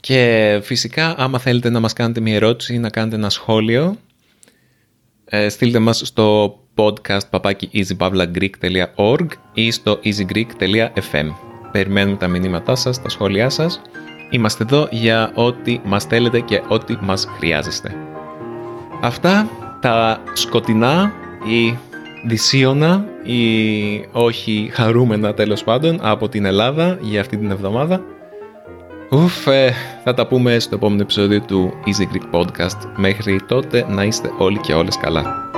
Και 0.00 0.60
φυσικά 0.62 1.14
άμα 1.18 1.38
θέλετε 1.38 1.70
να 1.70 1.80
μας 1.80 1.92
κάνετε 1.92 2.20
μια 2.20 2.34
ερώτηση 2.34 2.74
ή 2.74 2.78
να 2.78 2.90
κάνετε 2.90 3.16
ένα 3.16 3.30
σχόλιο 3.30 3.96
ε, 5.24 5.48
στείλτε 5.48 5.78
μας 5.78 6.02
στο 6.04 6.58
podcast 6.74 7.30
papaki 7.30 7.64
easypavlagreek.org 7.72 9.26
ή 9.54 9.70
στο 9.70 10.00
easygreek.fm 10.04 11.30
Περιμένουμε 11.72 12.16
τα 12.16 12.28
μηνύματά 12.28 12.74
σας, 12.74 13.02
τα 13.02 13.08
σχόλιά 13.08 13.48
σας. 13.48 13.80
Είμαστε 14.30 14.64
εδώ 14.64 14.88
για 14.90 15.32
ό,τι 15.34 15.80
μας 15.84 16.04
θέλετε 16.04 16.40
και 16.40 16.62
ό,τι 16.68 16.96
μας 17.00 17.26
χρειάζεστε. 17.36 17.94
Αυτά 19.00 19.48
τα 19.80 20.22
σκοτεινά 20.32 21.12
ή 21.46 21.76
δυσίωνα 22.22 23.04
ή 23.22 23.44
όχι 24.12 24.70
χαρούμενα 24.72 25.34
τέλος 25.34 25.64
πάντων 25.64 25.98
από 26.02 26.28
την 26.28 26.44
Ελλάδα 26.44 26.98
για 27.00 27.20
αυτή 27.20 27.36
την 27.36 27.50
εβδομάδα. 27.50 28.02
Ουφ, 29.10 29.46
ε, 29.46 29.72
θα 30.04 30.14
τα 30.14 30.26
πούμε 30.26 30.58
στο 30.58 30.74
επόμενο 30.74 31.02
επεισόδιο 31.02 31.40
του 31.40 31.72
Easy 31.86 32.16
Greek 32.16 32.40
Podcast. 32.40 32.78
Μέχρι 32.96 33.40
τότε 33.46 33.86
να 33.88 34.04
είστε 34.04 34.30
όλοι 34.38 34.58
και 34.58 34.72
όλες 34.72 34.96
καλά. 34.96 35.50